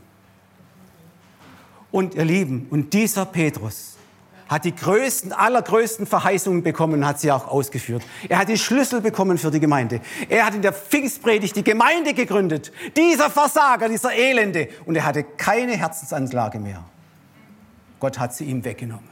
Und 1.91 2.15
ihr 2.15 2.25
Lieben, 2.25 2.67
und 2.69 2.93
dieser 2.93 3.25
Petrus 3.25 3.97
hat 4.49 4.65
die 4.65 4.75
größten, 4.75 5.31
allergrößten 5.31 6.07
Verheißungen 6.07 6.63
bekommen 6.63 6.95
und 6.95 7.05
hat 7.05 7.19
sie 7.19 7.31
auch 7.31 7.47
ausgeführt. 7.47 8.01
Er 8.27 8.39
hat 8.39 8.49
die 8.49 8.57
Schlüssel 8.57 8.99
bekommen 8.99 9.37
für 9.37 9.51
die 9.51 9.59
Gemeinde. 9.59 10.01
Er 10.27 10.45
hat 10.45 10.55
in 10.55 10.63
der 10.63 10.73
Pfingstpredigt 10.73 11.55
die 11.55 11.63
Gemeinde 11.63 12.15
gegründet. 12.15 12.71
Dieser 12.97 13.29
Versager, 13.29 13.87
dieser 13.87 14.11
Elende. 14.11 14.69
Und 14.85 14.95
er 14.95 15.05
hatte 15.05 15.23
keine 15.23 15.77
Herzensanlage 15.77 16.59
mehr. 16.59 16.83
Gott 17.99 18.17
hat 18.17 18.33
sie 18.33 18.45
ihm 18.45 18.63
weggenommen. 18.63 19.07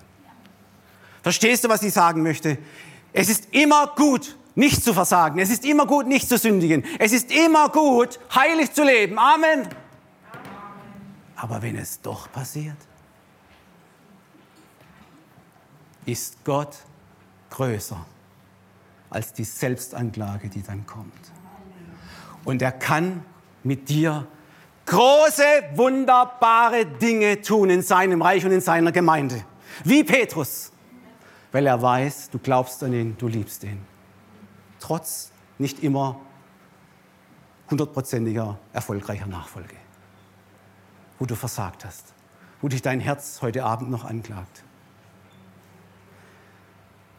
Verstehst 1.21 1.63
du, 1.63 1.69
was 1.69 1.83
ich 1.83 1.93
sagen 1.93 2.23
möchte? 2.23 2.57
Es 3.13 3.29
ist 3.29 3.53
immer 3.53 3.93
gut, 3.95 4.35
nicht 4.57 4.83
zu 4.83 4.93
versagen. 4.93 5.39
Es 5.39 5.51
ist 5.51 5.63
immer 5.63 5.85
gut, 5.85 6.07
nicht 6.07 6.27
zu 6.27 6.37
sündigen. 6.37 6.83
Es 6.97 7.13
ist 7.13 7.31
immer 7.31 7.69
gut, 7.69 8.19
heilig 8.33 8.73
zu 8.73 8.83
leben. 8.83 9.17
Amen. 9.19 9.67
Aber 11.35 11.61
wenn 11.61 11.77
es 11.77 12.01
doch 12.01 12.31
passiert, 12.31 12.77
ist 16.05 16.43
Gott 16.43 16.75
größer 17.51 18.03
als 19.11 19.31
die 19.31 19.43
Selbstanklage, 19.43 20.49
die 20.49 20.63
dann 20.63 20.87
kommt. 20.87 21.13
Und 22.43 22.61
er 22.63 22.71
kann 22.71 23.23
mit 23.63 23.87
dir 23.89 24.25
große, 24.87 25.43
wunderbare 25.75 26.85
Dinge 26.85 27.41
tun 27.41 27.69
in 27.69 27.83
seinem 27.83 28.23
Reich 28.23 28.43
und 28.43 28.51
in 28.51 28.61
seiner 28.61 28.91
Gemeinde. 28.91 29.43
Wie 29.83 30.03
Petrus, 30.03 30.71
weil 31.51 31.67
er 31.67 31.79
weiß, 31.79 32.31
du 32.31 32.39
glaubst 32.39 32.83
an 32.83 32.93
ihn, 32.93 33.15
du 33.19 33.27
liebst 33.27 33.63
ihn. 33.63 33.96
Trotz 34.79 35.31
nicht 35.57 35.83
immer 35.83 36.19
hundertprozentiger 37.69 38.57
erfolgreicher 38.73 39.27
Nachfolge, 39.27 39.75
wo 41.19 41.25
du 41.25 41.35
versagt 41.35 41.85
hast, 41.85 42.13
wo 42.61 42.67
dich 42.67 42.81
dein 42.81 42.99
Herz 42.99 43.41
heute 43.41 43.63
Abend 43.63 43.89
noch 43.89 44.05
anklagt. 44.05 44.63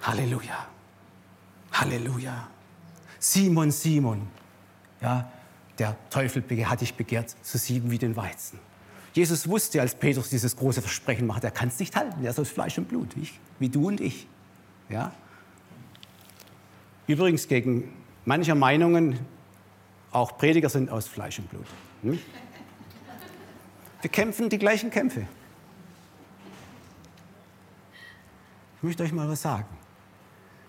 Halleluja. 0.03 0.67
Halleluja. 1.73 2.49
Simon, 3.19 3.71
Simon. 3.71 4.29
Ja, 5.01 5.31
der 5.79 5.97
Teufel 6.11 6.43
hat 6.67 6.81
dich 6.81 6.95
begehrt, 6.95 7.35
zu 7.43 7.59
sieben 7.59 7.91
wie 7.91 7.99
den 7.99 8.17
Weizen. 8.17 8.59
Jesus 9.13 9.49
wusste, 9.49 9.81
als 9.81 9.95
Petrus 9.95 10.31
dieses 10.31 10.57
große 10.57 10.81
Versprechen 10.81 11.27
macht, 11.27 11.45
er 11.45 11.51
kann 11.51 11.69
es 11.69 11.79
nicht 11.79 11.97
halten. 11.97 12.25
Er 12.25 12.31
ist 12.31 12.39
aus 12.39 12.49
Fleisch 12.49 12.79
und 12.79 12.89
Blut, 12.89 13.17
wie, 13.17 13.29
wie 13.59 13.69
du 13.69 13.89
und 13.89 14.01
ich. 14.01 14.29
Ja? 14.89 15.13
Übrigens 17.09 17.49
gegen 17.49 17.91
mancher 18.27 18.55
Meinungen, 18.55 19.19
auch 20.13 20.37
Prediger 20.37 20.69
sind 20.69 20.91
aus 20.91 21.09
Fleisch 21.09 21.39
und 21.39 21.51
Blut. 21.51 21.67
Hm? 22.03 22.19
Wir 24.03 24.11
kämpfen 24.11 24.49
die 24.51 24.59
gleichen 24.59 24.91
Kämpfe. 24.91 25.27
Ich 28.77 28.83
möchte 28.83 29.03
euch 29.03 29.13
mal 29.13 29.29
was 29.29 29.43
sagen. 29.43 29.67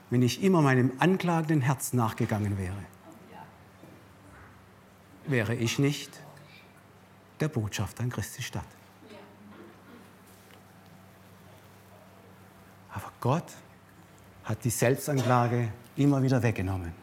Wenn 0.09 0.23
ich 0.23 0.41
immer 0.41 0.61
meinem 0.61 0.93
anklagenden 0.97 1.61
Herz 1.61 1.93
nachgegangen 1.93 2.57
wäre, 2.57 2.83
wäre 5.27 5.53
ich 5.53 5.77
nicht 5.77 6.09
der 7.39 7.49
Botschafter 7.49 8.03
in 8.03 8.09
Christi 8.09 8.41
Stadt. 8.41 8.65
Aber 12.91 13.11
Gott 13.19 13.45
hat 14.45 14.63
die 14.63 14.71
Selbstanklage 14.71 15.71
immer 15.99 16.21
wieder 16.21 16.41
weggenommen. 16.43 16.93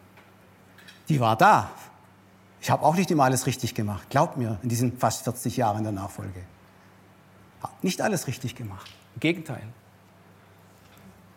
Die 1.08 1.20
war 1.20 1.36
da. 1.36 1.70
Ich 2.60 2.70
habe 2.70 2.84
auch 2.84 2.96
nicht 2.96 3.10
immer 3.10 3.24
alles 3.24 3.46
richtig 3.46 3.74
gemacht. 3.74 4.10
Glaubt 4.10 4.36
mir, 4.36 4.58
in 4.62 4.68
diesen 4.68 4.98
fast 4.98 5.24
40 5.24 5.56
Jahren 5.56 5.82
der 5.84 5.92
Nachfolge. 5.92 6.42
Nicht 7.82 8.00
alles 8.00 8.26
richtig 8.26 8.54
gemacht. 8.54 8.90
Im 9.14 9.20
Gegenteil. 9.20 9.62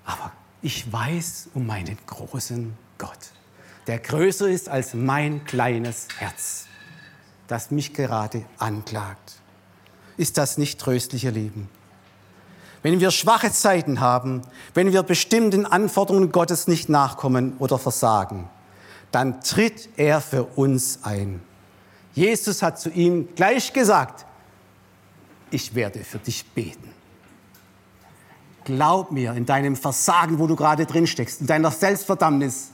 Aber 0.06 0.32
ich 0.62 0.92
weiß 0.92 1.50
um 1.54 1.66
meinen 1.66 1.98
großen 2.08 2.76
Gott, 2.98 3.32
der 3.88 4.00
größer 4.00 4.50
ist 4.50 4.70
als 4.70 4.94
mein 4.94 5.46
kleines 5.46 6.08
Herz 6.18 6.70
das 7.50 7.72
mich 7.72 7.94
gerade 7.94 8.46
anklagt. 8.60 9.42
Ist 10.18 10.38
das 10.38 10.58
nicht 10.58 10.80
tröstlich, 10.80 11.26
ihr 11.26 11.32
Lieben? 11.32 11.68
Wenn 12.82 13.00
wir 13.00 13.12
schwache 13.12 13.52
Zeiten 13.52 14.00
haben, 14.00 14.42
wenn 14.74 14.94
wir 14.94 15.04
bestimmten 15.04 15.66
Anforderungen 15.66 16.32
Gottes 16.32 16.68
nicht 16.68 16.90
nachkommen 16.90 17.56
oder 17.60 17.78
versagen, 17.78 18.50
dann 19.12 19.42
tritt 19.42 19.90
er 19.98 20.22
für 20.22 20.44
uns 20.44 21.00
ein. 21.04 21.42
Jesus 22.14 22.62
hat 22.62 22.80
zu 22.80 22.90
ihm 22.90 23.30
gleich 23.36 23.74
gesagt, 23.74 24.26
ich 25.52 25.76
werde 25.76 26.04
für 26.04 26.20
dich 26.20 26.46
beten. 26.46 26.94
Glaub 28.64 29.12
mir, 29.12 29.34
in 29.34 29.46
deinem 29.46 29.76
Versagen, 29.76 30.38
wo 30.38 30.48
du 30.48 30.56
gerade 30.56 30.86
drin 30.86 31.08
steckst, 31.08 31.42
in 31.42 31.48
deiner 31.48 31.72
Selbstverdammnis, 31.72 32.72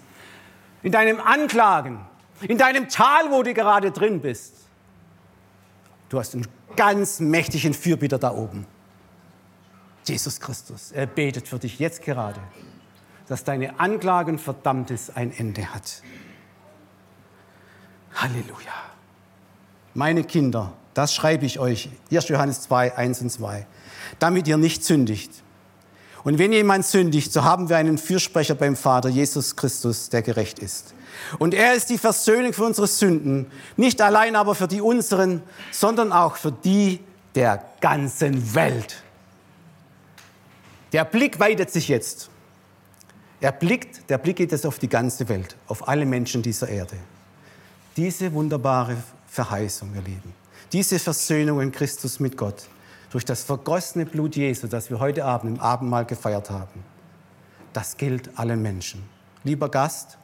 in 0.83 0.91
deinem 0.91 1.19
Anklagen, 1.19 1.99
in 2.41 2.57
deinem 2.57 2.89
Tal, 2.89 3.31
wo 3.31 3.43
du 3.43 3.53
gerade 3.53 3.91
drin 3.91 4.19
bist, 4.19 4.55
Du 6.09 6.19
hast 6.19 6.33
einen 6.35 6.47
ganz 6.75 7.19
mächtigen 7.19 7.73
Fürbitter 7.73 8.17
da 8.17 8.31
oben. 8.31 8.65
Jesus 10.07 10.39
Christus. 10.39 10.91
Er 10.91 11.07
betet 11.07 11.47
für 11.47 11.59
dich 11.59 11.79
jetzt 11.79 12.01
gerade, 12.01 12.39
dass 13.27 13.43
deine 13.43 13.79
Anklage 13.79 14.31
und 14.31 14.39
Verdammnis 14.39 15.09
ein 15.09 15.31
Ende 15.31 15.73
hat. 15.73 16.01
Halleluja. 18.15 18.73
Meine 19.93 20.23
Kinder, 20.23 20.73
das 20.93 21.13
schreibe 21.13 21.45
ich 21.45 21.59
euch. 21.59 21.89
1. 22.11 22.29
Johannes 22.29 22.61
2, 22.61 22.97
1 22.97 23.21
und 23.21 23.29
2. 23.29 23.67
Damit 24.19 24.47
ihr 24.47 24.57
nicht 24.57 24.83
sündigt. 24.83 25.31
Und 26.23 26.39
wenn 26.39 26.51
jemand 26.51 26.85
sündigt, 26.85 27.31
so 27.31 27.43
haben 27.43 27.69
wir 27.69 27.77
einen 27.77 27.97
Fürsprecher 27.97 28.55
beim 28.55 28.75
Vater, 28.75 29.09
Jesus 29.09 29.55
Christus, 29.55 30.09
der 30.09 30.23
gerecht 30.23 30.57
ist. 30.57 30.95
Und 31.37 31.53
er 31.53 31.75
ist 31.75 31.89
die 31.89 31.99
Versöhnung 31.99 32.51
für 32.51 32.63
unsere 32.63 32.87
Sünden, 32.87 33.51
nicht 33.77 34.01
allein 34.01 34.35
aber 34.35 34.55
für 34.55 34.67
die 34.67 34.81
unseren, 34.81 35.43
sondern 35.71 36.11
auch 36.11 36.35
für 36.35 36.51
die 36.51 36.99
der 37.35 37.63
ganzen 37.79 38.55
Welt. 38.55 39.03
Der 40.91 41.05
Blick 41.05 41.39
weitet 41.39 41.71
sich 41.71 41.87
jetzt. 41.87 42.29
Er 43.41 43.51
blickt, 43.51 44.09
der 44.09 44.17
Blick 44.17 44.37
geht 44.37 44.51
jetzt 44.51 44.65
auf 44.65 44.79
die 44.79 44.87
ganze 44.87 45.27
Welt, 45.29 45.55
auf 45.67 45.87
alle 45.87 46.05
Menschen 46.05 46.41
dieser 46.41 46.69
Erde. 46.69 46.95
Diese 47.97 48.31
wunderbare 48.33 48.97
Verheißung, 49.27 49.93
ihr 49.93 50.01
Lieben, 50.01 50.33
diese 50.71 50.99
Versöhnung 50.99 51.61
in 51.61 51.71
Christus 51.71 52.19
mit 52.19 52.37
Gott, 52.37 52.67
durch 53.11 53.25
das 53.25 53.43
vergossene 53.43 54.05
Blut 54.05 54.35
Jesu, 54.35 54.67
das 54.67 54.89
wir 54.89 54.99
heute 54.99 55.25
Abend 55.25 55.57
im 55.57 55.61
Abendmahl 55.61 56.05
gefeiert 56.05 56.49
haben, 56.49 56.83
das 57.73 57.97
gilt 57.97 58.37
allen 58.37 58.61
Menschen. 58.61 59.03
Lieber 59.43 59.69
Gast, 59.69 60.17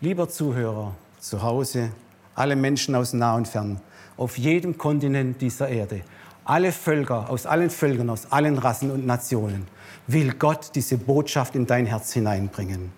Lieber 0.00 0.28
Zuhörer 0.28 0.96
zu 1.20 1.42
Hause, 1.42 1.92
alle 2.34 2.56
Menschen 2.56 2.96
aus 2.96 3.12
nah 3.12 3.36
und 3.36 3.46
fern, 3.46 3.80
auf 4.16 4.36
jedem 4.36 4.76
Kontinent 4.76 5.40
dieser 5.40 5.68
Erde, 5.68 6.02
alle 6.44 6.72
Völker, 6.72 7.30
aus 7.30 7.46
allen 7.46 7.70
Völkern, 7.70 8.10
aus 8.10 8.30
allen 8.32 8.58
Rassen 8.58 8.90
und 8.90 9.06
Nationen, 9.06 9.68
will 10.06 10.32
Gott 10.34 10.70
diese 10.74 10.98
Botschaft 10.98 11.54
in 11.54 11.66
dein 11.66 11.86
Herz 11.86 12.12
hineinbringen. 12.12 12.92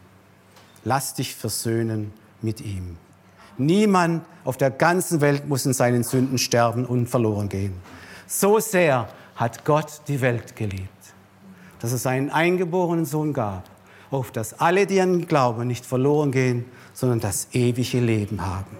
Lass 0.84 1.14
dich 1.14 1.34
versöhnen 1.34 2.12
mit 2.42 2.60
ihm. 2.60 2.96
Niemand 3.56 4.24
auf 4.44 4.56
der 4.56 4.70
ganzen 4.70 5.20
Welt 5.20 5.48
muss 5.48 5.64
in 5.64 5.72
seinen 5.72 6.02
Sünden 6.02 6.38
sterben 6.38 6.84
und 6.84 7.08
verloren 7.08 7.48
gehen. 7.48 7.74
So 8.26 8.58
sehr 8.58 9.08
hat 9.36 9.64
Gott 9.64 10.02
die 10.08 10.20
Welt 10.20 10.56
geliebt, 10.56 10.88
dass 11.78 11.92
es 11.92 12.02
seinen 12.02 12.30
eingeborenen 12.30 13.04
Sohn 13.04 13.32
gab, 13.32 13.64
auf 14.10 14.30
dass 14.30 14.60
alle, 14.60 14.86
die 14.86 15.00
an 15.00 15.14
ihn 15.14 15.26
glauben, 15.26 15.66
nicht 15.66 15.86
verloren 15.86 16.32
gehen, 16.32 16.64
sondern 16.92 17.20
das 17.20 17.48
ewige 17.52 18.00
Leben 18.00 18.44
haben. 18.44 18.76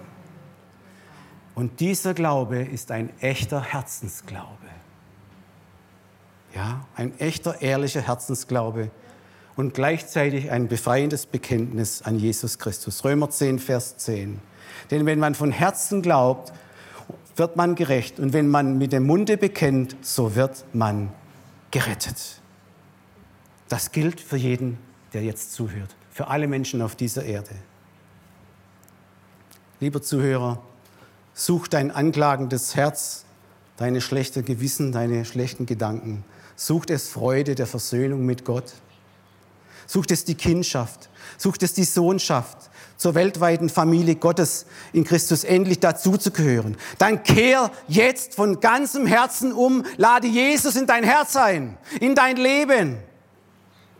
Und 1.55 1.79
dieser 1.79 2.13
Glaube 2.13 2.57
ist 2.57 2.91
ein 2.91 3.09
echter 3.21 3.61
Herzensglaube. 3.61 4.49
Ja, 6.55 6.85
ein 6.95 7.19
echter, 7.19 7.61
ehrlicher 7.61 8.01
Herzensglaube 8.01 8.89
und 9.57 9.73
gleichzeitig 9.73 10.51
ein 10.51 10.69
befreiendes 10.69 11.25
Bekenntnis 11.25 12.01
an 12.01 12.17
Jesus 12.17 12.59
Christus. 12.59 13.03
Römer 13.03 13.29
10, 13.29 13.59
Vers 13.59 13.97
10. 13.97 14.39
Denn 14.89 15.05
wenn 15.05 15.19
man 15.19 15.35
von 15.35 15.51
Herzen 15.51 16.01
glaubt, 16.01 16.53
wird 17.35 17.57
man 17.57 17.75
gerecht. 17.75 18.19
Und 18.19 18.31
wenn 18.31 18.47
man 18.47 18.77
mit 18.77 18.93
dem 18.93 19.03
Munde 19.03 19.35
bekennt, 19.35 19.97
so 20.01 20.35
wird 20.35 20.63
man 20.73 21.11
gerettet. 21.71 22.41
Das 23.67 23.91
gilt 23.91 24.21
für 24.21 24.37
jeden, 24.37 24.77
der 25.11 25.23
jetzt 25.23 25.51
zuhört, 25.53 25.93
für 26.09 26.27
alle 26.27 26.47
Menschen 26.47 26.81
auf 26.81 26.95
dieser 26.95 27.25
Erde. 27.25 27.51
Lieber 29.81 30.01
Zuhörer, 30.01 30.61
such 31.33 31.67
dein 31.67 31.91
anklagendes 31.91 32.77
Herz, 32.77 33.25
deine 33.75 33.99
schlechte 33.99 34.41
Gewissen, 34.41 34.93
deine 34.93 35.25
schlechten 35.25 35.65
Gedanken. 35.65 36.23
Sucht 36.55 36.89
es 36.89 37.09
Freude 37.09 37.55
der 37.55 37.67
Versöhnung 37.67 38.25
mit 38.25 38.45
Gott. 38.45 38.73
Sucht 39.87 40.11
es 40.11 40.25
die 40.25 40.35
Kindschaft. 40.35 41.09
Sucht 41.37 41.63
es 41.63 41.73
die 41.73 41.83
Sohnschaft 41.83 42.69
zur 42.97 43.13
weltweiten 43.13 43.69
Familie 43.69 44.15
Gottes 44.15 44.65
in 44.93 45.03
Christus 45.03 45.43
endlich 45.43 45.79
dazuzugehören. 45.79 46.77
Dann 46.97 47.23
kehr 47.23 47.71
jetzt 47.87 48.35
von 48.35 48.59
ganzem 48.61 49.05
Herzen 49.05 49.51
um, 49.51 49.83
lade 49.97 50.27
Jesus 50.27 50.75
in 50.75 50.87
dein 50.87 51.03
Herz 51.03 51.35
ein, 51.35 51.77
in 51.99 52.15
dein 52.15 52.37
Leben. 52.37 52.97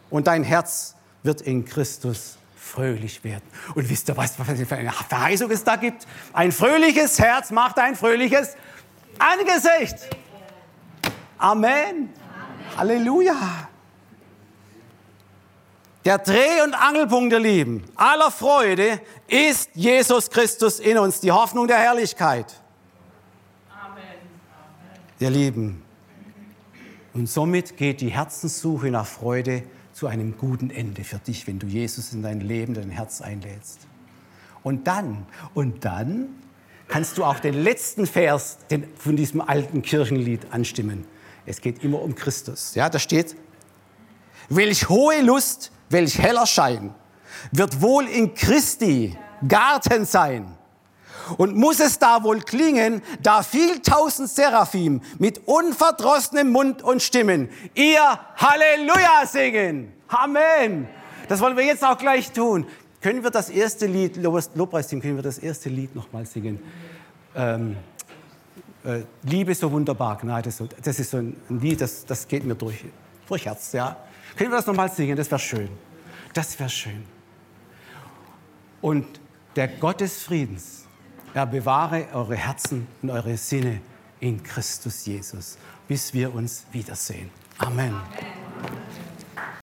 Und 0.10 0.28
dein 0.28 0.44
Herz 0.44 0.96
wird 1.24 1.42
in 1.42 1.66
Christus 1.66 2.38
fröhlich 2.56 3.24
werden. 3.24 3.44
Und 3.74 3.90
wisst 3.90 4.10
ihr, 4.10 4.18
was 4.18 4.36
für 4.36 4.44
eine 4.44 4.66
Verheißung 4.66 5.52
es 5.52 5.64
da 5.64 5.76
gibt? 5.76 6.08
Ein 6.34 6.52
fröhliches 6.52 7.20
Herz 7.20 7.52
macht 7.52 7.78
ein 7.80 7.96
fröhliches 7.96 8.56
Angesicht. 9.20 9.98
Amen. 11.38 12.10
Halleluja. 12.78 13.70
Der 16.04 16.20
Dreh- 16.20 16.62
und 16.64 16.76
Angelpunkt 16.76 17.32
der 17.32 17.40
Lieben, 17.40 17.84
aller 17.96 18.30
Freude, 18.30 19.02
ist 19.28 19.72
Jesus 19.74 20.30
Christus 20.30 20.80
in 20.80 21.00
uns, 21.00 21.20
die 21.20 21.32
Hoffnung 21.32 21.68
der 21.68 21.78
Herrlichkeit. 21.78 22.62
Amen. 23.72 24.04
Ihr 25.20 25.30
Lieben, 25.32 25.84
und 27.16 27.28
somit 27.28 27.78
geht 27.78 28.02
die 28.02 28.10
Herzenssuche 28.10 28.92
nach 28.92 29.08
Freude 29.08 29.64
zu 29.94 30.08
einem 30.08 30.38
guten 30.38 30.70
Ende 30.70 31.04
für 31.04 31.18
dich, 31.18 31.48
wenn 31.48 31.58
du 31.58 31.66
Jesus 31.66 32.12
in 32.12 32.22
dein 32.22 32.42
Leben, 32.42 32.74
dein 32.74 32.90
Herz 32.90 33.22
einlädst. 33.22 33.80
Und 34.62 34.86
dann, 34.86 35.26
und 35.54 35.86
dann 35.86 36.28
kannst 36.90 37.18
du 37.18 37.24
auch 37.24 37.40
den 37.40 37.54
letzten 37.54 38.06
Vers 38.06 38.58
von 38.98 39.16
diesem 39.16 39.42
alten 39.42 39.82
Kirchenlied 39.82 40.52
anstimmen. 40.52 41.06
Es 41.46 41.62
geht 41.62 41.84
immer 41.84 42.02
um 42.02 42.16
Christus. 42.16 42.76
Ja, 42.76 42.90
da 42.90 43.00
steht, 43.00 43.36
welch 44.50 44.90
hohe 44.90 45.22
Lust 45.22 45.72
welch 45.90 46.18
heller 46.20 46.46
Schein, 46.46 46.94
wird 47.52 47.82
wohl 47.82 48.08
in 48.08 48.34
Christi 48.34 49.18
Garten 49.48 50.06
sein. 50.06 50.58
Und 51.38 51.56
muss 51.56 51.80
es 51.80 51.98
da 51.98 52.24
wohl 52.24 52.40
klingen, 52.42 53.02
da 53.22 53.42
viel 53.42 53.80
tausend 53.80 54.30
Seraphim 54.30 55.02
mit 55.18 55.48
unverdrossenem 55.48 56.52
Mund 56.52 56.84
und 56.84 57.02
Stimmen 57.02 57.50
ihr 57.74 58.20
Halleluja 58.38 59.26
singen. 59.26 59.92
Amen. 60.08 60.88
Das 61.28 61.40
wollen 61.40 61.58
wir 61.58 61.66
jetzt 61.66 61.84
auch 61.84 61.98
gleich 61.98 62.32
tun. 62.32 62.68
Können 63.02 63.24
wir 63.24 63.32
das 63.32 63.50
erste 63.50 63.88
Lied, 63.88 64.18
Lobpreisteam, 64.18 65.02
können 65.02 65.16
wir 65.16 65.24
das 65.24 65.40
erste 65.40 65.70
Lied 65.70 65.96
nochmal 65.96 66.28
singen? 66.28 66.60
Ähm, 67.36 67.76
äh, 68.86 69.04
Liebe 69.24 69.54
so 69.56 69.72
wunderbar, 69.72 70.18
Gnade 70.18 70.52
so. 70.52 70.68
Das 70.82 71.00
ist 71.00 71.12
so 71.12 71.18
ein 71.18 71.36
Lied, 71.50 71.82
das, 71.82 72.06
das 72.06 72.28
geht 72.28 72.44
mir 72.44 72.56
durch, 72.56 72.86
durch 73.28 73.46
Herz, 73.46 73.72
ja. 73.74 73.98
Können 74.36 74.52
wir 74.52 74.58
das 74.58 74.68
nochmal 74.68 74.92
singen? 74.92 75.16
Das 75.16 75.30
wäre 75.32 75.40
schön. 75.40 75.70
Das 76.34 76.60
wäre 76.60 76.70
schön. 76.70 77.04
Und 78.82 79.06
der 79.56 79.68
Gott 79.68 80.02
des 80.02 80.24
Friedens, 80.24 80.86
er 81.34 81.46
bewahre 81.46 82.08
eure 82.14 82.36
Herzen 82.36 82.88
und 83.02 83.10
eure 83.10 83.38
Sinne 83.38 83.82
in 84.20 84.44
Christus 84.44 85.06
Jesus, 85.06 85.58
bis 85.88 86.14
wir 86.14 86.34
uns 86.34 86.66
wiedersehen. 86.72 87.30
Amen. 87.58 87.94
Amen. 87.94 89.15